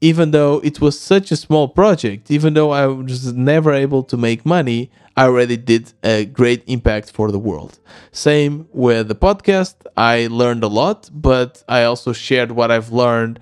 Even 0.00 0.30
though 0.30 0.60
it 0.60 0.80
was 0.80 0.98
such 0.98 1.32
a 1.32 1.36
small 1.36 1.68
project, 1.68 2.30
even 2.30 2.54
though 2.54 2.70
I 2.70 2.86
was 2.86 3.32
never 3.32 3.72
able 3.72 4.04
to 4.04 4.16
make 4.16 4.46
money, 4.46 4.90
I 5.16 5.24
already 5.24 5.56
did 5.56 5.92
a 6.04 6.24
great 6.24 6.62
impact 6.68 7.10
for 7.10 7.32
the 7.32 7.38
world. 7.38 7.80
Same 8.12 8.68
with 8.72 9.08
the 9.08 9.16
podcast. 9.16 9.74
I 9.96 10.28
learned 10.30 10.62
a 10.62 10.68
lot, 10.68 11.10
but 11.12 11.64
I 11.68 11.82
also 11.82 12.12
shared 12.12 12.52
what 12.52 12.70
I've 12.70 12.92
learned 12.92 13.40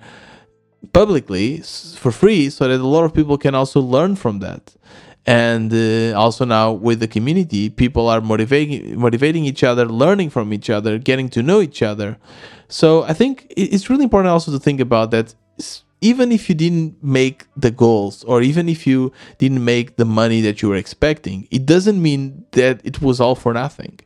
publicly 0.93 1.59
for 1.95 2.11
free 2.11 2.49
so 2.49 2.67
that 2.67 2.79
a 2.79 2.87
lot 2.87 3.03
of 3.03 3.13
people 3.13 3.37
can 3.37 3.53
also 3.53 3.79
learn 3.79 4.15
from 4.15 4.39
that 4.39 4.75
and 5.27 5.73
uh, 5.73 6.17
also 6.17 6.45
now 6.45 6.71
with 6.71 6.99
the 6.99 7.07
community 7.07 7.69
people 7.69 8.07
are 8.07 8.21
motivating 8.21 8.97
motivating 8.97 9.43
each 9.43 9.63
other 9.63 9.85
learning 9.85 10.29
from 10.29 10.53
each 10.53 10.69
other 10.69 10.97
getting 10.97 11.27
to 11.27 11.43
know 11.43 11.59
each 11.61 11.81
other 11.81 12.17
so 12.69 13.03
i 13.03 13.13
think 13.13 13.51
it's 13.57 13.89
really 13.89 14.05
important 14.05 14.31
also 14.31 14.51
to 14.51 14.59
think 14.59 14.79
about 14.79 15.11
that 15.11 15.35
even 16.01 16.31
if 16.31 16.47
you 16.47 16.55
didn't 16.55 17.03
make 17.03 17.45
the 17.55 17.71
goals 17.71 18.23
or 18.25 18.41
even 18.41 18.69
if 18.69 18.85
you 18.85 19.11
didn't 19.39 19.63
make 19.63 19.95
the 19.97 20.05
money 20.05 20.41
that 20.41 20.61
you 20.61 20.69
were 20.69 20.75
expecting 20.75 21.47
it 21.51 21.65
doesn't 21.65 22.01
mean 22.01 22.45
that 22.51 22.79
it 22.83 23.01
was 23.01 23.19
all 23.19 23.35
for 23.35 23.53
nothing 23.53 23.99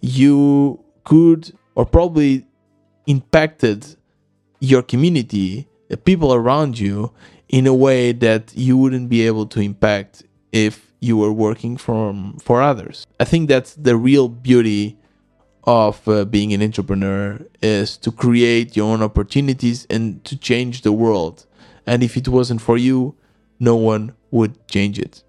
you 0.00 0.82
could 1.04 1.52
or 1.74 1.84
probably 1.84 2.46
impacted 3.06 3.96
your 4.60 4.82
community 4.82 5.68
the 5.88 5.96
people 5.96 6.34
around 6.34 6.78
you 6.78 7.12
in 7.48 7.66
a 7.66 7.74
way 7.74 8.12
that 8.12 8.52
you 8.56 8.76
wouldn't 8.76 9.08
be 9.08 9.26
able 9.26 9.46
to 9.46 9.60
impact 9.60 10.24
if 10.52 10.92
you 11.00 11.16
were 11.16 11.32
working 11.32 11.76
from 11.76 12.36
for 12.38 12.60
others. 12.60 13.06
I 13.20 13.24
think 13.24 13.48
that's 13.48 13.74
the 13.74 13.96
real 13.96 14.28
beauty 14.28 14.98
of 15.66 16.06
uh, 16.06 16.24
being 16.24 16.52
an 16.52 16.62
entrepreneur 16.62 17.40
is 17.60 17.96
to 17.98 18.12
create 18.12 18.76
your 18.76 18.92
own 18.92 19.02
opportunities 19.02 19.86
and 19.90 20.24
to 20.24 20.36
change 20.36 20.82
the 20.82 20.92
world. 20.92 21.44
And 21.86 22.02
if 22.02 22.16
it 22.16 22.28
wasn't 22.28 22.60
for 22.60 22.76
you, 22.76 23.16
no 23.58 23.76
one 23.76 24.14
would 24.30 24.68
change 24.68 24.98
it. 24.98 25.24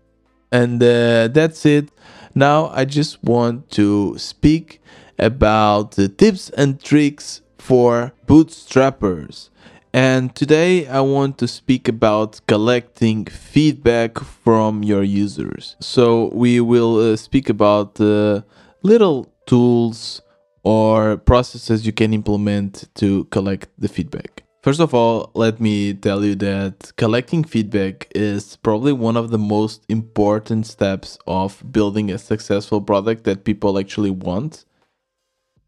And 0.52 0.82
uh, 0.82 1.28
that's 1.30 1.66
it. 1.66 1.90
Now 2.36 2.68
I 2.70 2.86
just 2.86 3.24
want 3.24 3.72
to 3.72 4.18
speak 4.18 4.82
about 5.18 5.92
the 5.94 6.08
tips 6.08 6.50
and 6.52 6.80
tricks 6.82 7.42
for 7.58 8.14
bootstrappers. 8.28 9.50
And 9.92 10.36
today 10.36 10.86
I 10.88 11.02
want 11.02 11.40
to 11.40 11.48
speak 11.48 11.88
about 11.88 12.42
collecting 12.48 13.26
feedback 13.26 14.20
from 14.20 14.84
your 14.84 15.02
users. 15.02 15.76
So 15.80 16.30
we 16.34 16.60
will 16.60 17.14
uh, 17.14 17.16
speak 17.16 17.50
about 17.50 18.00
uh, 18.00 18.42
little 18.84 19.34
tools 19.48 20.22
or 20.64 21.18
processes 21.18 21.86
you 21.86 21.94
can 21.94 22.14
implement 22.14 22.90
to 22.96 23.26
collect 23.26 23.70
the 23.78 23.88
feedback. 23.88 24.44
First 24.64 24.80
of 24.80 24.94
all, 24.94 25.32
let 25.34 25.62
me 25.62 25.94
tell 25.94 26.26
you 26.26 26.36
that 26.36 26.92
collecting 26.98 27.44
feedback 27.44 28.08
is 28.14 28.58
probably 28.58 28.92
one 28.92 29.16
of 29.16 29.30
the 29.30 29.38
most 29.38 29.86
important 29.88 30.66
steps 30.66 31.18
of 31.26 31.64
building 31.72 32.12
a 32.12 32.18
successful 32.18 32.82
product 32.82 33.24
that 33.24 33.46
people 33.46 33.80
actually 33.80 34.12
want. 34.12 34.66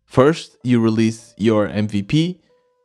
First, 0.05 0.57
you 0.63 0.81
release 0.81 1.33
your 1.37 1.69
MVP 1.69 2.39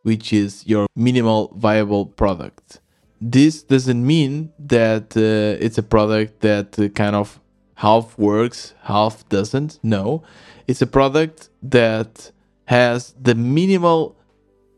which 0.05 0.33
is 0.33 0.67
your 0.67 0.87
minimal 0.95 1.53
viable 1.57 2.07
product. 2.07 2.81
This 3.21 3.63
doesn't 3.63 4.07
mean 4.07 4.53
that 4.59 5.17
uh, 5.17 5.65
it's 5.65 5.79
a 5.79 5.83
product 5.83 6.41
that 6.41 6.79
uh, 6.79 6.89
kind 6.89 7.17
of 7.17 7.41
half 7.77 8.17
works, 8.19 8.75
half 8.83 9.27
doesn't. 9.31 9.81
No, 9.83 10.23
it's 10.67 10.83
a 10.83 10.87
product 10.87 11.49
that 11.63 12.31
has 12.67 13.15
the 13.21 13.35
minimal 13.35 14.17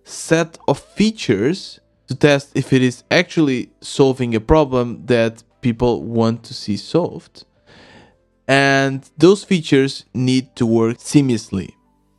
set 0.04 0.58
of 0.68 0.78
features 0.78 1.80
to 2.08 2.14
test 2.14 2.52
if 2.54 2.72
it 2.72 2.82
is 2.82 3.04
actually 3.10 3.70
solving 3.80 4.34
a 4.34 4.40
problem 4.40 5.04
that 5.06 5.42
people 5.60 6.02
want 6.02 6.42
to 6.44 6.54
see 6.54 6.76
solved. 6.76 7.44
And 8.48 9.08
those 9.18 9.42
features 9.42 10.04
need 10.14 10.54
to 10.56 10.64
work 10.66 10.98
seamlessly. 10.98 11.72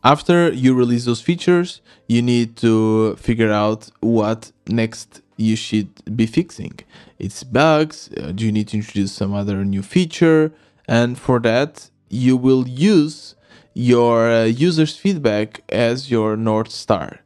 After 0.04 0.52
you 0.52 0.74
release 0.74 1.06
those 1.06 1.22
features, 1.22 1.82
you 2.08 2.22
need 2.22 2.58
to 2.58 3.16
figure 3.16 3.52
out 3.52 3.90
what 4.02 4.52
next 4.68 5.22
you 5.38 5.56
should 5.56 5.90
be 6.16 6.26
fixing. 6.26 6.80
It's 7.20 7.44
bugs, 7.44 8.10
uh, 8.18 8.32
do 8.32 8.46
you 8.46 8.52
need 8.52 8.68
to 8.70 8.78
introduce 8.78 9.12
some 9.14 9.34
other 9.34 9.64
new 9.64 9.82
feature? 9.82 10.52
And 10.88 11.18
for 11.18 11.40
that, 11.42 11.90
you 12.10 12.38
will 12.38 12.68
use 12.68 13.36
your 13.78 14.32
uh, 14.32 14.44
users' 14.46 14.98
feedback 14.98 15.62
as 15.70 16.10
your 16.10 16.36
North 16.36 16.72
Star, 16.72 17.20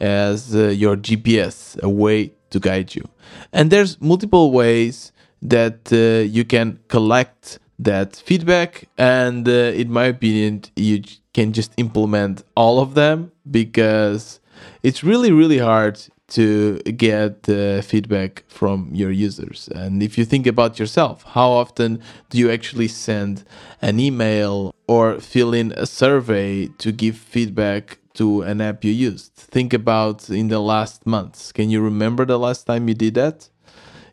as 0.00 0.54
uh, 0.54 0.68
your 0.68 0.96
GPS, 0.96 1.82
a 1.82 1.88
way 1.88 2.32
to 2.50 2.60
guide 2.60 2.94
you. 2.94 3.08
And 3.52 3.70
there's 3.72 4.00
multiple 4.00 4.52
ways 4.52 5.10
that 5.42 5.92
uh, 5.92 6.22
you 6.30 6.44
can 6.44 6.78
collect 6.86 7.58
that 7.80 8.14
feedback. 8.14 8.88
And 8.96 9.48
uh, 9.48 9.74
in 9.82 9.90
my 9.90 10.04
opinion, 10.04 10.62
you 10.76 11.02
can 11.34 11.52
just 11.52 11.72
implement 11.76 12.44
all 12.54 12.78
of 12.78 12.94
them 12.94 13.32
because 13.50 14.40
it's 14.82 15.04
really 15.04 15.30
really 15.32 15.58
hard 15.58 16.00
to 16.28 16.78
get 16.80 17.46
feedback 17.84 18.44
from 18.48 18.90
your 18.92 19.10
users. 19.10 19.68
And 19.68 20.02
if 20.02 20.18
you 20.18 20.24
think 20.24 20.46
about 20.46 20.78
yourself 20.78 21.22
how 21.22 21.50
often 21.50 22.00
do 22.30 22.38
you 22.38 22.50
actually 22.50 22.88
send 22.88 23.44
an 23.82 24.00
email 24.00 24.74
or 24.86 25.20
fill 25.20 25.52
in 25.54 25.72
a 25.76 25.86
survey 25.86 26.68
to 26.78 26.92
give 26.92 27.16
feedback 27.16 27.98
to 28.14 28.42
an 28.42 28.60
app 28.60 28.84
you 28.84 28.92
used? 28.92 29.32
Think 29.34 29.72
about 29.72 30.30
in 30.30 30.48
the 30.48 30.60
last 30.60 31.06
months. 31.06 31.52
Can 31.52 31.70
you 31.70 31.80
remember 31.80 32.24
the 32.24 32.38
last 32.38 32.66
time 32.66 32.88
you 32.88 32.94
did 32.94 33.14
that? 33.14 33.48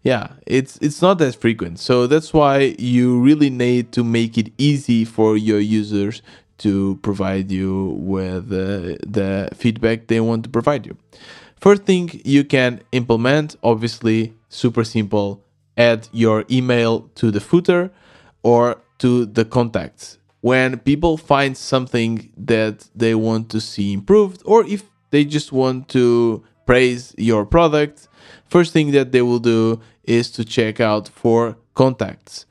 Yeah 0.03 0.33
it's 0.45 0.77
it's 0.81 1.01
not 1.01 1.17
that 1.19 1.35
frequent. 1.35 1.79
So 1.79 2.07
that's 2.07 2.33
why 2.33 2.75
you 2.77 3.19
really 3.21 3.49
need 3.49 3.91
to 3.93 4.03
make 4.03 4.37
it 4.37 4.51
easy 4.57 5.05
for 5.05 5.37
your 5.37 5.59
users 5.59 6.21
to 6.59 6.99
provide 7.01 7.51
you 7.51 7.97
with 7.99 8.51
uh, 8.51 8.95
the 9.05 9.49
feedback 9.55 10.07
they 10.07 10.19
want 10.19 10.43
to 10.43 10.49
provide 10.49 10.85
you. 10.85 10.97
First 11.63 11.83
thing 11.83 12.19
you 12.25 12.43
can 12.43 12.81
implement, 12.91 13.55
obviously, 13.63 14.33
super 14.49 14.83
simple, 14.83 15.41
add 15.77 16.09
your 16.11 16.43
email 16.51 17.09
to 17.15 17.31
the 17.31 17.39
footer 17.39 17.89
or 18.41 18.81
to 18.97 19.25
the 19.25 19.45
contacts. 19.45 20.17
When 20.41 20.79
people 20.79 21.15
find 21.15 21.55
something 21.55 22.33
that 22.35 22.89
they 22.93 23.15
want 23.15 23.47
to 23.51 23.61
see 23.61 23.93
improved, 23.93 24.41
or 24.43 24.65
if 24.65 24.83
they 25.11 25.23
just 25.23 25.53
want 25.53 25.87
to 25.95 26.43
praise 26.65 27.15
your 27.17 27.45
product, 27.45 28.09
first 28.45 28.73
thing 28.73 28.91
that 28.91 29.13
they 29.13 29.21
will 29.21 29.39
do 29.39 29.79
is 30.03 30.31
to 30.31 30.43
check 30.43 30.81
out 30.81 31.07
for 31.07 31.55
contacts. 31.75 32.45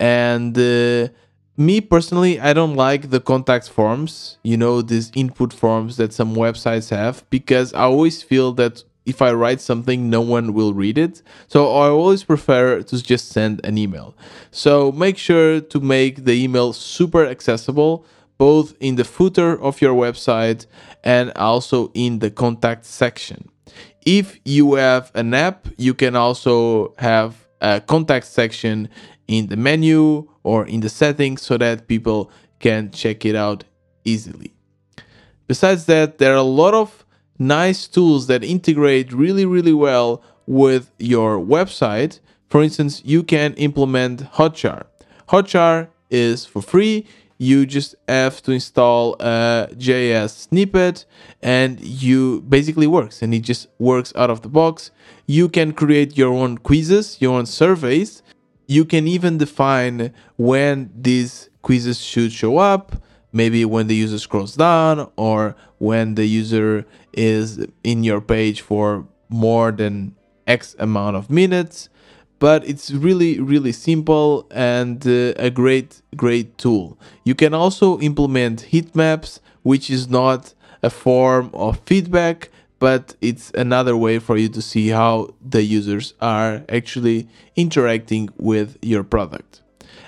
And 0.00 0.56
uh, 0.56 1.08
me 1.56 1.80
personally, 1.80 2.40
I 2.40 2.52
don't 2.52 2.74
like 2.74 3.10
the 3.10 3.20
contact 3.20 3.68
forms, 3.68 4.38
you 4.42 4.56
know, 4.56 4.82
these 4.82 5.12
input 5.14 5.52
forms 5.52 5.96
that 5.96 6.12
some 6.12 6.34
websites 6.34 6.90
have, 6.90 7.28
because 7.30 7.72
I 7.74 7.82
always 7.82 8.22
feel 8.22 8.52
that 8.54 8.82
if 9.06 9.20
I 9.20 9.32
write 9.32 9.60
something, 9.60 10.08
no 10.08 10.20
one 10.20 10.54
will 10.54 10.72
read 10.72 10.98
it. 10.98 11.22
So 11.46 11.70
I 11.70 11.88
always 11.88 12.24
prefer 12.24 12.82
to 12.82 13.02
just 13.02 13.28
send 13.28 13.60
an 13.64 13.76
email. 13.76 14.16
So 14.50 14.90
make 14.92 15.18
sure 15.18 15.60
to 15.60 15.80
make 15.80 16.24
the 16.24 16.32
email 16.32 16.72
super 16.72 17.26
accessible, 17.26 18.06
both 18.38 18.74
in 18.80 18.96
the 18.96 19.04
footer 19.04 19.60
of 19.60 19.80
your 19.80 19.94
website 19.94 20.66
and 21.04 21.32
also 21.36 21.92
in 21.94 22.18
the 22.20 22.30
contact 22.30 22.86
section. 22.86 23.48
If 24.06 24.40
you 24.44 24.74
have 24.74 25.12
an 25.14 25.34
app, 25.34 25.68
you 25.76 25.94
can 25.94 26.16
also 26.16 26.94
have 26.98 27.46
a 27.60 27.80
contact 27.80 28.26
section 28.26 28.88
in 29.28 29.46
the 29.48 29.56
menu 29.56 30.28
or 30.44 30.64
in 30.66 30.80
the 30.80 30.88
settings 30.88 31.42
so 31.42 31.58
that 31.58 31.88
people 31.88 32.30
can 32.60 32.92
check 32.92 33.24
it 33.24 33.34
out 33.34 33.64
easily. 34.04 34.54
Besides 35.48 35.86
that, 35.86 36.18
there 36.18 36.32
are 36.32 36.36
a 36.36 36.42
lot 36.42 36.74
of 36.74 37.04
nice 37.38 37.88
tools 37.88 38.28
that 38.28 38.44
integrate 38.44 39.12
really, 39.12 39.44
really 39.44 39.72
well 39.72 40.22
with 40.46 40.92
your 40.98 41.38
website. 41.38 42.20
For 42.48 42.62
instance, 42.62 43.02
you 43.04 43.22
can 43.22 43.54
implement 43.54 44.32
Hotjar. 44.34 44.84
Hotjar 45.28 45.88
is 46.10 46.46
for 46.46 46.62
free. 46.62 47.06
You 47.36 47.66
just 47.66 47.96
have 48.08 48.42
to 48.42 48.52
install 48.52 49.14
a 49.18 49.68
JS 49.72 50.48
snippet 50.48 51.04
and 51.42 51.80
you 51.80 52.42
basically 52.42 52.86
works 52.86 53.22
and 53.22 53.34
it 53.34 53.40
just 53.40 53.66
works 53.78 54.12
out 54.14 54.30
of 54.30 54.42
the 54.42 54.48
box. 54.48 54.92
You 55.26 55.48
can 55.48 55.72
create 55.72 56.16
your 56.16 56.32
own 56.32 56.58
quizzes, 56.58 57.20
your 57.20 57.36
own 57.36 57.46
surveys 57.46 58.22
you 58.66 58.84
can 58.84 59.06
even 59.06 59.38
define 59.38 60.12
when 60.36 60.90
these 60.94 61.50
quizzes 61.62 62.00
should 62.00 62.32
show 62.32 62.58
up, 62.58 62.96
maybe 63.32 63.64
when 63.64 63.86
the 63.86 63.94
user 63.94 64.18
scrolls 64.18 64.54
down 64.56 65.10
or 65.16 65.56
when 65.78 66.14
the 66.14 66.26
user 66.26 66.86
is 67.12 67.66
in 67.82 68.04
your 68.04 68.20
page 68.20 68.60
for 68.60 69.06
more 69.28 69.72
than 69.72 70.14
X 70.46 70.76
amount 70.78 71.16
of 71.16 71.30
minutes. 71.30 71.88
but 72.38 72.66
it's 72.68 72.90
really 72.90 73.40
really 73.40 73.72
simple 73.72 74.46
and 74.50 75.06
uh, 75.06 75.32
a 75.48 75.50
great 75.50 76.02
great 76.16 76.58
tool 76.58 76.98
you 77.24 77.34
can 77.34 77.54
also 77.54 77.98
implement 78.00 78.56
heat 78.72 78.94
maps 78.94 79.40
which 79.62 79.88
is 79.88 80.08
not 80.08 80.52
a 80.82 80.90
form 80.90 81.50
of 81.54 81.80
feedback 81.86 82.50
but 82.86 83.14
it's 83.20 83.46
another 83.64 83.96
way 83.96 84.16
for 84.18 84.36
you 84.36 84.48
to 84.56 84.60
see 84.60 84.86
how 85.00 85.14
the 85.54 85.62
users 85.78 86.06
are 86.20 86.52
actually 86.68 87.18
interacting 87.56 88.28
with 88.50 88.68
your 88.82 89.04
product 89.14 89.50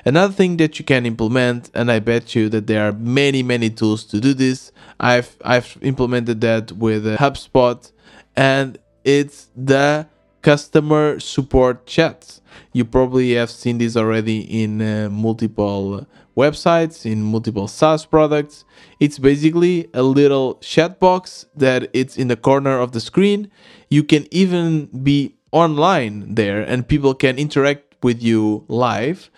another 0.04 0.32
thing 0.40 0.52
that 0.60 0.72
you 0.78 0.84
can 0.84 1.02
implement 1.12 1.70
and 1.78 1.86
i 1.90 1.98
bet 1.98 2.34
you 2.34 2.44
that 2.54 2.66
there 2.66 2.82
are 2.86 2.92
many 3.20 3.42
many 3.42 3.68
tools 3.80 4.04
to 4.04 4.16
do 4.26 4.32
this 4.34 4.72
i've 5.00 5.32
i've 5.52 5.70
implemented 5.80 6.38
that 6.40 6.64
with 6.72 7.06
uh, 7.06 7.16
hubspot 7.16 7.92
and 8.36 8.78
it's 9.06 9.48
the 9.56 10.06
customer 10.46 11.18
support 11.18 11.86
chats. 11.86 12.40
You 12.76 12.84
probably 12.84 13.32
have 13.36 13.50
seen 13.50 13.78
this 13.78 13.96
already 13.96 14.40
in 14.62 14.82
uh, 14.82 15.08
multiple 15.08 16.06
websites, 16.36 17.10
in 17.10 17.22
multiple 17.22 17.68
SaaS 17.68 18.04
products. 18.04 18.66
It's 19.00 19.18
basically 19.18 19.88
a 19.94 20.02
little 20.02 20.56
chat 20.56 21.00
box 21.00 21.46
that 21.56 21.88
it's 21.94 22.18
in 22.18 22.28
the 22.28 22.36
corner 22.36 22.78
of 22.78 22.92
the 22.92 23.00
screen. 23.00 23.50
You 23.88 24.04
can 24.04 24.26
even 24.30 24.90
be 25.02 25.36
online 25.52 26.34
there 26.34 26.60
and 26.60 26.86
people 26.86 27.14
can 27.14 27.38
interact 27.38 27.94
with 28.02 28.22
you 28.22 28.66
live 28.68 29.30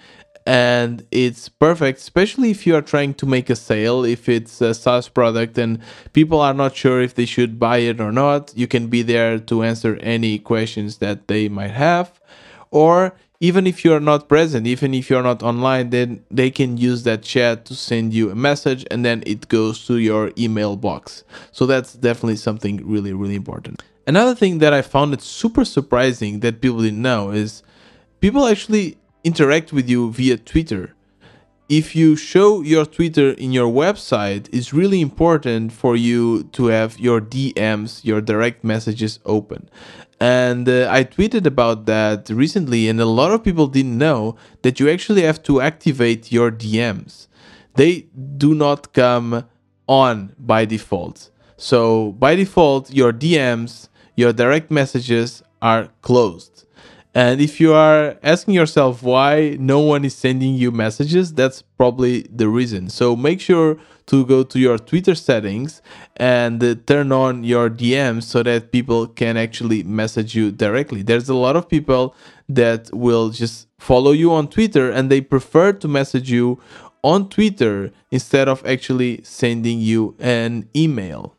and 0.45 1.07
it's 1.13 1.49
perfect, 1.49 2.01
especially 2.01 2.51
if 2.51 2.67
you 2.67 2.75
are 2.75 2.83
trying 2.83 3.15
to 3.15 3.27
make 3.27 3.49
a 3.51 3.55
sale. 3.55 4.03
If 4.05 4.29
it's 4.29 4.61
a 4.61 4.75
SaaS 4.75 5.09
product 5.09 5.57
and 5.59 5.79
people 6.13 6.41
are 6.41 6.55
not 6.55 6.75
sure 6.75 7.01
if 7.01 7.15
they 7.15 7.27
should 7.27 7.61
buy 7.61 7.79
it 7.79 8.01
or 8.01 8.11
not, 8.11 8.53
you 8.57 8.67
can 8.67 8.89
be 8.89 9.03
there 9.03 9.39
to 9.39 9.63
answer 9.63 9.95
any 10.01 10.41
questions 10.41 10.99
that 10.99 11.29
they 11.29 11.49
might 11.49 11.71
have. 11.71 12.19
Or 12.71 13.15
even 13.41 13.67
if 13.67 13.85
you're 13.85 14.01
not 14.01 14.29
present, 14.29 14.67
even 14.67 14.93
if 14.95 15.09
you're 15.09 15.23
not 15.23 15.43
online, 15.43 15.91
then 15.91 16.25
they 16.31 16.51
can 16.51 16.77
use 16.77 17.05
that 17.05 17.23
chat 17.23 17.65
to 17.67 17.75
send 17.75 18.13
you 18.13 18.31
a 18.31 18.35
message 18.35 18.85
and 18.91 19.05
then 19.05 19.23
it 19.27 19.49
goes 19.49 19.87
to 19.87 19.99
your 19.99 20.33
email 20.37 20.77
box. 20.77 21.23
So 21.53 21.65
that's 21.65 21.93
definitely 21.93 22.37
something 22.37 22.85
really, 22.85 23.13
really 23.13 23.37
important. 23.37 23.83
Another 24.07 24.35
thing 24.35 24.59
that 24.59 24.73
I 24.73 24.83
found 24.83 25.15
it 25.15 25.23
super 25.23 25.65
surprising 25.65 26.41
that 26.41 26.61
people 26.61 26.81
didn't 26.81 27.03
know 27.03 27.31
is 27.31 27.63
people 28.21 28.47
actually 28.47 28.99
interact 29.23 29.73
with 29.73 29.89
you 29.89 30.11
via 30.11 30.37
Twitter. 30.37 30.95
If 31.69 31.95
you 31.95 32.17
show 32.17 32.63
your 32.63 32.87
Twitter 32.87 33.33
in 33.33 33.53
your 33.53 33.71
website, 33.71 34.49
it's 34.51 34.73
really 34.73 35.03
important 35.03 35.71
for 35.71 35.97
you 35.97 36.45
to 36.53 36.69
have 36.69 36.99
your 36.99 37.21
DMs, 37.21 38.03
your 38.07 38.23
direct 38.23 38.65
messages 38.65 39.19
open. 39.27 39.69
And 40.19 40.67
uh, 40.67 40.89
I 40.91 41.05
tweeted 41.05 41.45
about 41.45 41.85
that 41.85 42.31
recently, 42.31 42.89
and 42.89 42.99
a 43.03 43.05
lot 43.05 43.33
of 43.33 43.45
people 43.45 43.67
didn't 43.67 43.99
know 43.99 44.35
that 44.63 44.81
you 44.81 44.89
actually 44.89 45.21
have 45.23 45.43
to 45.43 45.61
activate 45.61 46.33
your 46.33 46.51
DMs. 46.51 47.27
They 47.75 48.07
do 48.39 48.55
not 48.55 48.95
come 48.95 49.45
on 49.87 50.35
by 50.39 50.65
default. 50.65 51.29
So, 51.59 52.13
by 52.13 52.35
default, 52.35 52.95
your 52.95 53.13
DMs, 53.13 53.89
your 54.17 54.33
direct 54.33 54.71
messages 54.71 55.43
are 55.61 55.89
closed. 56.01 56.65
And 57.15 57.41
if 57.41 57.59
you 57.61 57.73
are 57.73 58.17
asking 58.23 58.55
yourself 58.55 59.03
why 59.03 59.57
no 59.59 59.81
one 59.81 60.05
is 60.05 60.15
sending 60.15 60.55
you 60.55 60.71
messages, 60.71 61.33
that's 61.33 61.63
probably 61.63 62.23
the 62.31 62.49
reason. 62.49 62.91
So 62.91 63.17
make 63.17 63.41
sure 63.41 63.79
to 64.07 64.25
go 64.25 64.43
to 64.43 64.59
your 64.59 64.79
Twitter 64.79 65.15
settings 65.15 65.83
and 66.17 66.63
uh, 66.63 66.75
turn 66.87 67.13
on 67.13 67.45
your 67.45 67.69
DMs 67.71 68.25
so 68.25 68.43
that 68.43 68.73
people 68.73 69.07
can 69.07 69.37
actually 69.37 69.83
message 69.83 70.35
you 70.35 70.51
directly. 70.51 71.03
There's 71.03 71.29
a 71.29 71.35
lot 71.35 71.57
of 71.57 71.69
people 71.69 72.15
that 72.49 72.91
will 72.93 73.31
just 73.31 73.69
follow 73.79 74.13
you 74.13 74.33
on 74.33 74.49
Twitter 74.49 74.91
and 74.91 75.11
they 75.11 75.21
prefer 75.21 75.73
to 75.75 75.89
message 75.89 76.31
you 76.31 76.59
on 77.03 77.29
Twitter 77.29 77.91
instead 78.11 78.49
of 78.49 78.65
actually 78.67 79.21
sending 79.23 79.81
you 79.81 80.15
an 80.19 80.69
email. 80.75 81.38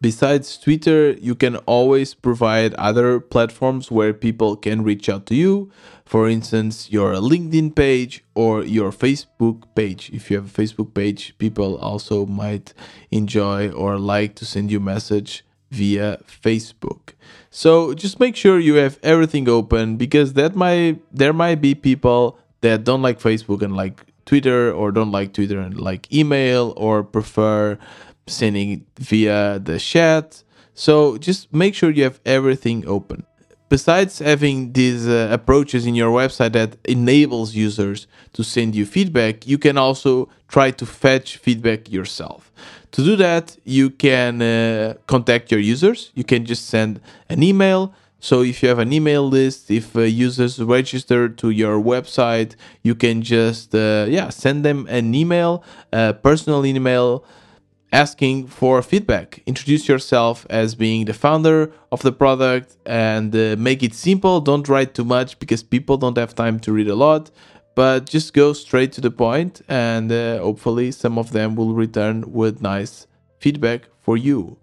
Besides 0.00 0.58
Twitter, 0.58 1.12
you 1.12 1.34
can 1.34 1.56
always 1.64 2.12
provide 2.12 2.74
other 2.74 3.18
platforms 3.18 3.90
where 3.90 4.12
people 4.12 4.54
can 4.54 4.82
reach 4.82 5.08
out 5.08 5.24
to 5.26 5.34
you. 5.34 5.70
For 6.04 6.28
instance, 6.28 6.92
your 6.92 7.14
LinkedIn 7.14 7.74
page 7.74 8.22
or 8.34 8.62
your 8.62 8.92
Facebook 8.92 9.62
page. 9.74 10.10
If 10.12 10.30
you 10.30 10.36
have 10.36 10.46
a 10.46 10.62
Facebook 10.62 10.92
page, 10.92 11.36
people 11.38 11.76
also 11.78 12.26
might 12.26 12.74
enjoy 13.10 13.70
or 13.70 13.98
like 13.98 14.34
to 14.36 14.44
send 14.44 14.70
you 14.70 14.78
a 14.78 14.80
message 14.80 15.44
via 15.70 16.18
Facebook. 16.26 17.14
So 17.50 17.94
just 17.94 18.20
make 18.20 18.36
sure 18.36 18.60
you 18.60 18.74
have 18.74 18.98
everything 19.02 19.48
open 19.48 19.96
because 19.96 20.34
that 20.34 20.54
might 20.54 21.00
there 21.12 21.32
might 21.32 21.60
be 21.60 21.74
people 21.74 22.38
that 22.60 22.84
don't 22.84 23.02
like 23.02 23.18
Facebook 23.18 23.62
and 23.62 23.74
like 23.74 24.04
Twitter 24.26 24.72
or 24.72 24.92
don't 24.92 25.10
like 25.10 25.32
Twitter 25.32 25.58
and 25.58 25.80
like 25.80 26.12
email 26.12 26.74
or 26.76 27.02
prefer 27.02 27.78
sending 28.26 28.86
via 28.98 29.58
the 29.62 29.78
chat. 29.78 30.42
So 30.74 31.16
just 31.18 31.52
make 31.52 31.74
sure 31.74 31.90
you 31.90 32.04
have 32.04 32.20
everything 32.26 32.86
open. 32.86 33.24
Besides 33.68 34.20
having 34.20 34.72
these 34.72 35.08
uh, 35.08 35.28
approaches 35.32 35.86
in 35.86 35.96
your 35.96 36.12
website 36.12 36.52
that 36.52 36.76
enables 36.84 37.54
users 37.54 38.06
to 38.34 38.44
send 38.44 38.76
you 38.76 38.86
feedback, 38.86 39.46
you 39.46 39.58
can 39.58 39.76
also 39.76 40.28
try 40.46 40.70
to 40.70 40.86
fetch 40.86 41.38
feedback 41.38 41.90
yourself. 41.90 42.52
To 42.92 43.02
do 43.02 43.16
that, 43.16 43.56
you 43.64 43.90
can 43.90 44.40
uh, 44.40 44.94
contact 45.08 45.50
your 45.50 45.58
users. 45.58 46.12
You 46.14 46.22
can 46.22 46.44
just 46.44 46.66
send 46.68 47.00
an 47.28 47.42
email. 47.42 47.92
So 48.20 48.42
if 48.42 48.62
you 48.62 48.68
have 48.68 48.78
an 48.78 48.92
email 48.92 49.28
list, 49.28 49.70
if 49.70 49.96
uh, 49.96 50.02
users 50.02 50.60
register 50.62 51.28
to 51.28 51.50
your 51.50 51.82
website, 51.82 52.54
you 52.82 52.94
can 52.94 53.20
just 53.20 53.74
uh, 53.74 54.06
yeah 54.08 54.30
send 54.30 54.64
them 54.64 54.86
an 54.88 55.14
email, 55.14 55.64
a 55.92 56.14
personal 56.14 56.64
email 56.64 57.24
asking 57.96 58.46
for 58.46 58.82
feedback. 58.82 59.42
Introduce 59.46 59.88
yourself 59.88 60.46
as 60.50 60.74
being 60.74 61.06
the 61.06 61.14
founder 61.14 61.72
of 61.90 62.02
the 62.02 62.12
product 62.12 62.76
and 62.84 63.34
uh, 63.34 63.56
make 63.58 63.82
it 63.82 63.94
simple. 63.94 64.38
Don't 64.38 64.68
write 64.68 64.92
too 64.92 65.04
much 65.16 65.38
because 65.38 65.62
people 65.62 65.96
don't 65.96 66.18
have 66.18 66.34
time 66.34 66.60
to 66.60 66.72
read 66.72 66.88
a 66.88 66.94
lot, 66.94 67.30
but 67.74 68.04
just 68.04 68.34
go 68.34 68.52
straight 68.52 68.92
to 68.92 69.00
the 69.00 69.10
point 69.10 69.62
and 69.66 70.12
uh, 70.12 70.38
hopefully 70.40 70.92
some 70.92 71.16
of 71.16 71.32
them 71.32 71.56
will 71.56 71.72
return 71.72 72.30
with 72.40 72.60
nice 72.60 73.06
feedback 73.40 73.88
for 74.02 74.18
you. 74.18 74.58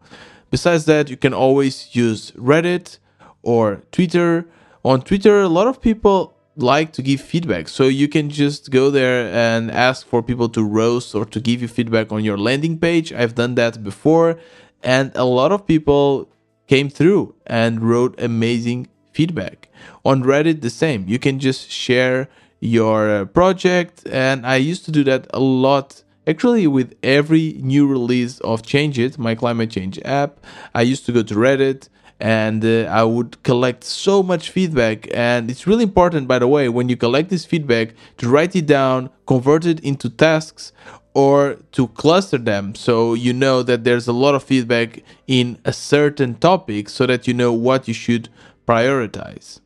Besides 0.52 0.86
that, 0.86 1.10
you 1.10 1.18
can 1.18 1.34
always 1.34 1.96
use 1.96 2.30
Reddit 2.34 3.00
or 3.42 3.82
Twitter. 3.92 4.46
On 4.86 5.02
Twitter, 5.02 5.42
a 5.42 5.50
lot 5.50 5.66
of 5.66 5.82
people 5.82 6.38
like 6.56 6.94
to 6.94 7.02
give 7.02 7.22
feedback. 7.22 7.68
So 7.68 7.86
you 7.86 8.08
can 8.08 8.30
just 8.30 8.72
go 8.72 8.90
there 8.90 9.28
and 9.34 9.72
ask 9.72 10.06
for 10.06 10.22
people 10.22 10.50
to 10.50 10.64
roast 10.64 11.16
or 11.16 11.26
to 11.26 11.40
give 11.40 11.62
you 11.62 11.68
feedback 11.68 12.12
on 12.12 12.24
your 12.24 12.38
landing 12.38 12.78
page. 12.80 13.12
I've 13.12 13.36
done 13.36 13.56
that 13.56 13.84
before, 13.84 14.38
and 14.84 15.12
a 15.16 15.26
lot 15.26 15.52
of 15.52 15.66
people 15.66 16.30
came 16.68 16.90
through 16.90 17.36
and 17.46 17.82
wrote 17.82 18.20
amazing 18.20 18.88
feedback. 19.12 19.70
On 20.06 20.24
Reddit, 20.24 20.62
the 20.62 20.70
same. 20.70 21.08
You 21.08 21.20
can 21.20 21.40
just 21.40 21.70
share 21.70 22.30
your 22.60 23.10
uh, 23.10 23.26
project, 23.26 24.06
and 24.10 24.46
I 24.46 24.56
used 24.56 24.86
to 24.86 24.92
do 24.92 25.04
that 25.06 25.28
a 25.34 25.40
lot. 25.40 26.04
Actually, 26.26 26.68
with 26.68 26.96
every 27.04 27.60
new 27.60 27.86
release 27.86 28.40
of 28.40 28.64
Change.it, 28.64 29.18
my 29.18 29.36
climate 29.36 29.70
change 29.70 30.00
app, 30.06 30.40
I 30.74 30.84
used 30.84 31.06
to 31.08 31.12
go 31.12 31.22
to 31.22 31.34
Reddit 31.36 31.90
and 32.24 32.64
uh, 32.64 32.90
I 32.90 33.04
would 33.04 33.44
collect 33.44 33.84
so 33.84 34.24
much 34.24 34.50
feedback. 34.50 35.10
And 35.14 35.52
it's 35.52 35.68
really 35.68 35.84
important, 35.84 36.26
by 36.26 36.40
the 36.40 36.48
way, 36.48 36.70
when 36.70 36.88
you 36.88 36.96
collect 36.96 37.30
this 37.30 37.44
feedback, 37.44 37.96
to 38.20 38.30
write 38.30 38.56
it 38.56 38.66
down, 38.66 39.10
convert 39.28 39.66
it 39.66 39.82
into 39.82 40.10
tasks, 40.10 40.72
or 41.14 41.58
to 41.74 41.90
cluster 41.90 42.38
them 42.38 42.76
so 42.76 43.14
you 43.14 43.34
know 43.34 43.62
that 43.62 43.84
there's 43.84 44.08
a 44.08 44.14
lot 44.14 44.36
of 44.36 44.42
feedback 44.42 45.04
in 45.28 45.60
a 45.66 45.74
certain 45.74 46.36
topic 46.36 46.88
so 46.88 47.06
that 47.06 47.28
you 47.28 47.34
know 47.34 47.52
what 47.52 47.90
you 47.90 47.94
should 47.94 48.30
prioritize. 48.66 49.60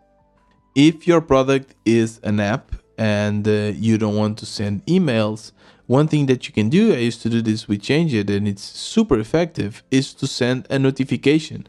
If 0.74 1.08
your 1.08 1.22
product 1.22 1.76
is 1.86 2.20
an 2.24 2.40
app 2.40 2.72
and 2.98 3.48
uh, 3.48 3.72
you 3.76 4.00
don't 4.00 4.16
want 4.16 4.40
to 4.40 4.48
send 4.48 4.84
emails, 4.88 5.52
one 5.86 6.08
thing 6.08 6.26
that 6.26 6.48
you 6.48 6.54
can 6.54 6.70
do, 6.70 6.92
I 6.92 6.98
used 6.98 7.22
to 7.22 7.30
do 7.30 7.42
this 7.42 7.68
with 7.68 7.82
Change.it 7.82 8.30
and 8.30 8.48
it's 8.48 8.64
super 8.64 9.18
effective, 9.20 9.84
is 9.90 10.14
to 10.16 10.28
send 10.28 10.68
a 10.70 10.78
notification. 10.78 11.66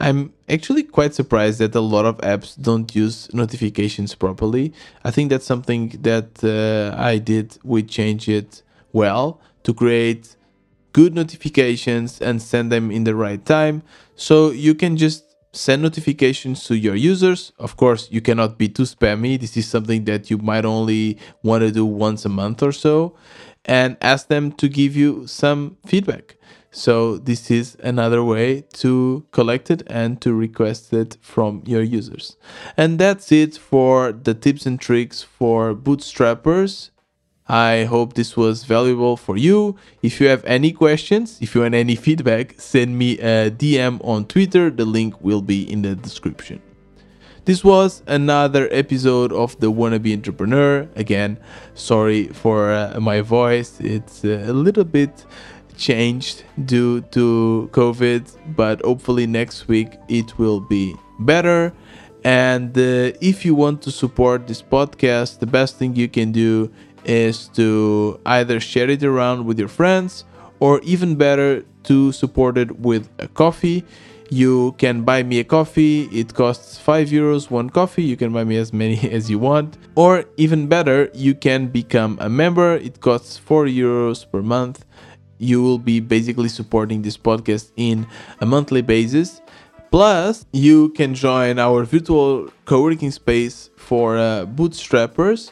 I'm 0.00 0.32
actually 0.48 0.82
quite 0.84 1.14
surprised 1.14 1.58
that 1.60 1.74
a 1.74 1.80
lot 1.80 2.06
of 2.06 2.16
apps 2.18 2.60
don't 2.60 2.94
use 2.94 3.32
notifications 3.34 4.14
properly. 4.14 4.72
I 5.04 5.10
think 5.10 5.30
that's 5.30 5.44
something 5.44 5.90
that 6.00 6.42
uh, 6.42 7.00
I 7.00 7.18
did 7.18 7.58
with 7.62 7.88
Change.it 7.88 8.62
well 8.92 9.40
to 9.62 9.74
create 9.74 10.36
good 10.92 11.14
notifications 11.14 12.20
and 12.20 12.40
send 12.42 12.72
them 12.72 12.90
in 12.90 13.04
the 13.04 13.14
right 13.14 13.44
time. 13.44 13.82
So 14.16 14.50
you 14.50 14.74
can 14.74 14.96
just 14.96 15.24
send 15.52 15.82
notifications 15.82 16.64
to 16.64 16.76
your 16.76 16.94
users. 16.94 17.52
Of 17.58 17.76
course, 17.76 18.08
you 18.10 18.20
cannot 18.20 18.58
be 18.58 18.68
too 18.68 18.84
spammy. 18.84 19.38
This 19.38 19.56
is 19.56 19.68
something 19.68 20.04
that 20.04 20.30
you 20.30 20.38
might 20.38 20.64
only 20.64 21.18
want 21.42 21.62
to 21.62 21.70
do 21.70 21.84
once 21.84 22.24
a 22.24 22.28
month 22.28 22.62
or 22.62 22.72
so 22.72 23.16
and 23.64 23.96
ask 24.00 24.28
them 24.28 24.52
to 24.52 24.68
give 24.68 24.96
you 24.96 25.26
some 25.26 25.76
feedback. 25.86 26.36
So 26.70 27.16
this 27.16 27.50
is 27.50 27.76
another 27.82 28.22
way 28.22 28.62
to 28.74 29.24
collect 29.32 29.70
it 29.70 29.82
and 29.88 30.20
to 30.20 30.32
request 30.32 30.92
it 30.92 31.16
from 31.20 31.62
your 31.66 31.82
users. 31.82 32.36
And 32.76 32.98
that's 32.98 33.32
it 33.32 33.56
for 33.56 34.12
the 34.12 34.34
tips 34.34 34.66
and 34.66 34.80
tricks 34.80 35.22
for 35.22 35.74
bootstrappers. 35.74 36.90
I 37.48 37.82
hope 37.84 38.14
this 38.14 38.36
was 38.36 38.62
valuable 38.62 39.16
for 39.16 39.36
you. 39.36 39.74
If 40.02 40.20
you 40.20 40.28
have 40.28 40.44
any 40.44 40.70
questions, 40.70 41.38
if 41.40 41.56
you 41.56 41.62
want 41.62 41.74
any 41.74 41.96
feedback, 41.96 42.54
send 42.60 42.96
me 42.96 43.18
a 43.18 43.50
DM 43.50 43.98
on 44.04 44.26
Twitter. 44.26 44.70
The 44.70 44.84
link 44.84 45.20
will 45.20 45.42
be 45.42 45.68
in 45.68 45.82
the 45.82 45.96
description. 45.96 46.62
This 47.46 47.64
was 47.64 48.04
another 48.06 48.68
episode 48.70 49.32
of 49.32 49.58
the 49.58 49.72
Wannabe 49.72 50.12
Entrepreneur. 50.12 50.88
Again, 50.94 51.40
sorry 51.74 52.28
for 52.28 52.70
uh, 52.70 53.00
my 53.00 53.22
voice. 53.22 53.80
It's 53.80 54.24
uh, 54.24 54.44
a 54.46 54.52
little 54.52 54.84
bit 54.84 55.24
changed 55.80 56.44
due 56.66 57.00
to 57.16 57.68
COVID, 57.72 58.22
but 58.54 58.80
hopefully 58.82 59.26
next 59.26 59.66
week 59.66 59.98
it 60.08 60.38
will 60.38 60.60
be 60.60 60.94
better. 61.18 61.72
And 62.22 62.76
uh, 62.76 63.16
if 63.20 63.44
you 63.44 63.54
want 63.54 63.80
to 63.82 63.90
support 63.90 64.46
this 64.46 64.62
podcast, 64.62 65.38
the 65.38 65.46
best 65.46 65.78
thing 65.78 65.96
you 65.96 66.08
can 66.08 66.32
do 66.32 66.70
is 67.04 67.48
to 67.54 68.20
either 68.26 68.60
share 68.60 68.90
it 68.90 69.02
around 69.02 69.46
with 69.46 69.58
your 69.58 69.68
friends 69.68 70.24
or 70.60 70.80
even 70.82 71.16
better 71.16 71.64
to 71.84 72.12
support 72.12 72.58
it 72.58 72.78
with 72.78 73.08
a 73.18 73.26
coffee. 73.28 73.84
You 74.28 74.76
can 74.78 75.02
buy 75.02 75.22
me 75.22 75.40
a 75.40 75.44
coffee. 75.44 76.02
It 76.12 76.34
costs 76.34 76.78
5 76.78 77.08
euros 77.08 77.50
one 77.50 77.70
coffee. 77.70 78.04
You 78.04 78.16
can 78.16 78.32
buy 78.32 78.44
me 78.44 78.58
as 78.58 78.72
many 78.72 79.10
as 79.10 79.30
you 79.30 79.38
want. 79.38 79.78
Or 79.96 80.24
even 80.36 80.68
better 80.68 81.10
you 81.14 81.34
can 81.34 81.68
become 81.68 82.18
a 82.20 82.28
member. 82.28 82.76
It 82.76 83.00
costs 83.00 83.38
4 83.38 83.64
euros 83.64 84.30
per 84.30 84.42
month 84.42 84.84
you 85.40 85.62
will 85.62 85.78
be 85.78 85.98
basically 85.98 86.48
supporting 86.48 87.02
this 87.02 87.16
podcast 87.16 87.72
in 87.76 88.06
a 88.40 88.46
monthly 88.46 88.82
basis 88.82 89.40
plus 89.90 90.46
you 90.52 90.90
can 90.90 91.14
join 91.14 91.58
our 91.58 91.84
virtual 91.84 92.48
co-working 92.64 93.10
space 93.10 93.70
for 93.76 94.16
uh, 94.16 94.46
bootstrappers 94.46 95.50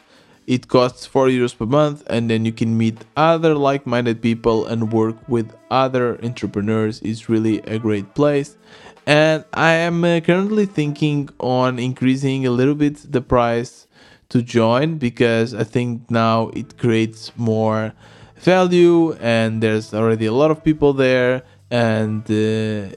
it 0.49 0.67
costs 0.67 1.05
4 1.05 1.27
euros 1.27 1.55
per 1.55 1.67
month, 1.67 2.01
and 2.07 2.27
then 2.27 2.43
you 2.43 2.51
can 2.51 2.75
meet 2.75 3.05
other 3.15 3.53
like 3.53 3.85
minded 3.85 4.19
people 4.19 4.65
and 4.65 4.91
work 4.91 5.15
with 5.29 5.53
other 5.69 6.17
entrepreneurs. 6.25 6.99
It's 7.03 7.29
really 7.29 7.59
a 7.59 7.77
great 7.77 8.15
place. 8.15 8.57
And 9.05 9.45
I 9.53 9.73
am 9.73 10.03
uh, 10.03 10.21
currently 10.21 10.65
thinking 10.65 11.29
on 11.39 11.77
increasing 11.77 12.47
a 12.47 12.49
little 12.49 12.73
bit 12.73 13.11
the 13.11 13.21
price 13.21 13.85
to 14.29 14.41
join 14.41 14.97
because 14.97 15.53
I 15.53 15.63
think 15.65 16.09
now 16.09 16.49
it 16.55 16.79
creates 16.79 17.31
more 17.37 17.93
value 18.39 19.13
and 19.13 19.61
there's 19.61 19.93
already 19.93 20.25
a 20.25 20.33
lot 20.33 20.51
of 20.51 20.63
people 20.63 20.93
there. 20.93 21.43
And 21.71 22.23
uh, 22.29 22.95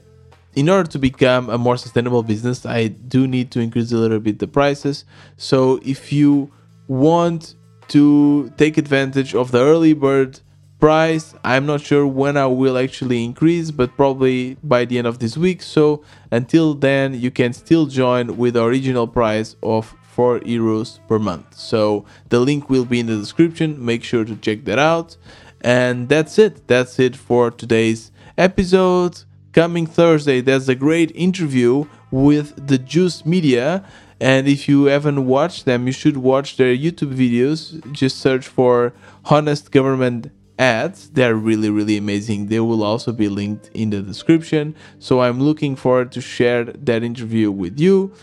in 0.55 0.69
order 0.69 0.89
to 0.89 0.99
become 0.99 1.49
a 1.49 1.57
more 1.57 1.77
sustainable 1.77 2.23
business, 2.23 2.65
I 2.65 2.87
do 2.87 3.27
need 3.27 3.51
to 3.51 3.59
increase 3.59 3.91
a 3.91 3.97
little 3.97 4.19
bit 4.19 4.39
the 4.39 4.47
prices. 4.47 5.05
So 5.37 5.79
if 5.83 6.11
you 6.11 6.51
want 6.87 7.55
to 7.89 8.51
take 8.57 8.77
advantage 8.77 9.35
of 9.35 9.51
the 9.51 9.59
early 9.59 9.93
bird 9.93 10.39
price. 10.83 11.33
I'm 11.45 11.65
not 11.65 11.79
sure 11.79 12.05
when 12.05 12.35
I 12.35 12.45
will 12.47 12.77
actually 12.77 13.23
increase, 13.23 13.71
but 13.71 13.95
probably 13.95 14.57
by 14.61 14.83
the 14.83 14.97
end 14.97 15.07
of 15.07 15.19
this 15.19 15.37
week. 15.37 15.61
So 15.61 16.03
until 16.29 16.73
then, 16.73 17.13
you 17.13 17.31
can 17.31 17.53
still 17.53 17.85
join 17.85 18.35
with 18.35 18.55
the 18.55 18.65
original 18.65 19.07
price 19.07 19.55
of 19.63 19.95
4 20.15 20.39
euros 20.41 20.99
per 21.07 21.19
month. 21.19 21.55
So 21.55 22.05
the 22.29 22.39
link 22.39 22.69
will 22.69 22.85
be 22.85 22.99
in 22.99 23.07
the 23.07 23.17
description. 23.17 23.83
Make 23.83 24.03
sure 24.03 24.25
to 24.25 24.35
check 24.35 24.65
that 24.65 24.79
out. 24.79 25.17
And 25.61 26.09
that's 26.09 26.37
it. 26.37 26.67
That's 26.67 26.99
it 26.99 27.15
for 27.15 27.51
today's 27.51 28.11
episode. 28.37 29.23
Coming 29.53 29.85
Thursday, 29.85 30.41
there's 30.41 30.67
a 30.67 30.75
great 30.75 31.11
interview 31.15 31.85
with 32.11 32.67
the 32.67 32.77
Juice 32.77 33.25
Media 33.25 33.83
and 34.23 34.47
if 34.47 34.69
you 34.69 34.85
haven't 34.85 35.25
watched 35.25 35.65
them, 35.65 35.85
you 35.85 35.91
should 35.91 36.15
watch 36.15 36.55
their 36.55 36.73
YouTube 36.73 37.13
videos. 37.13 37.91
Just 37.91 38.19
search 38.19 38.47
for 38.47 38.93
Honest 39.25 39.69
Government 39.69 40.31
ads. 40.57 41.09
They're 41.09 41.35
really, 41.35 41.69
really 41.69 41.97
amazing. 41.97 42.47
They 42.47 42.61
will 42.61 42.83
also 42.83 43.11
be 43.11 43.27
linked 43.27 43.69
in 43.73 43.89
the 43.89 44.01
description. 44.01 44.75
So 44.97 45.21
I'm 45.21 45.41
looking 45.41 45.75
forward 45.75 46.13
to 46.13 46.21
share 46.21 46.63
that 46.63 47.03
interview 47.03 47.51
with 47.51 47.77
you. 47.81 48.13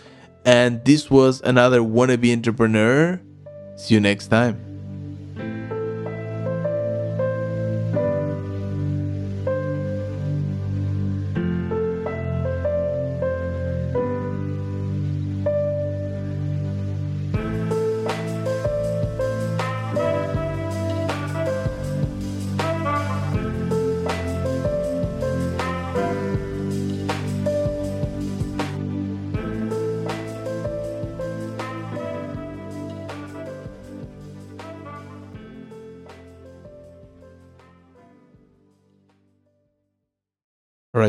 And 0.45 0.85
this 0.85 1.11
was 1.11 1.41
another 1.43 1.81
wannabe 1.81 2.33
entrepreneur. 2.33 3.21
See 3.77 3.95
you 3.95 4.01
next 4.01 4.29
time. 4.29 4.70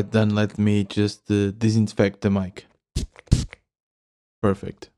Alright, 0.02 0.12
then 0.12 0.34
let 0.34 0.58
me 0.58 0.82
just 0.82 1.30
uh, 1.30 1.52
disinfect 1.52 2.22
the 2.22 2.30
mic. 2.30 2.66
Perfect. 4.42 4.90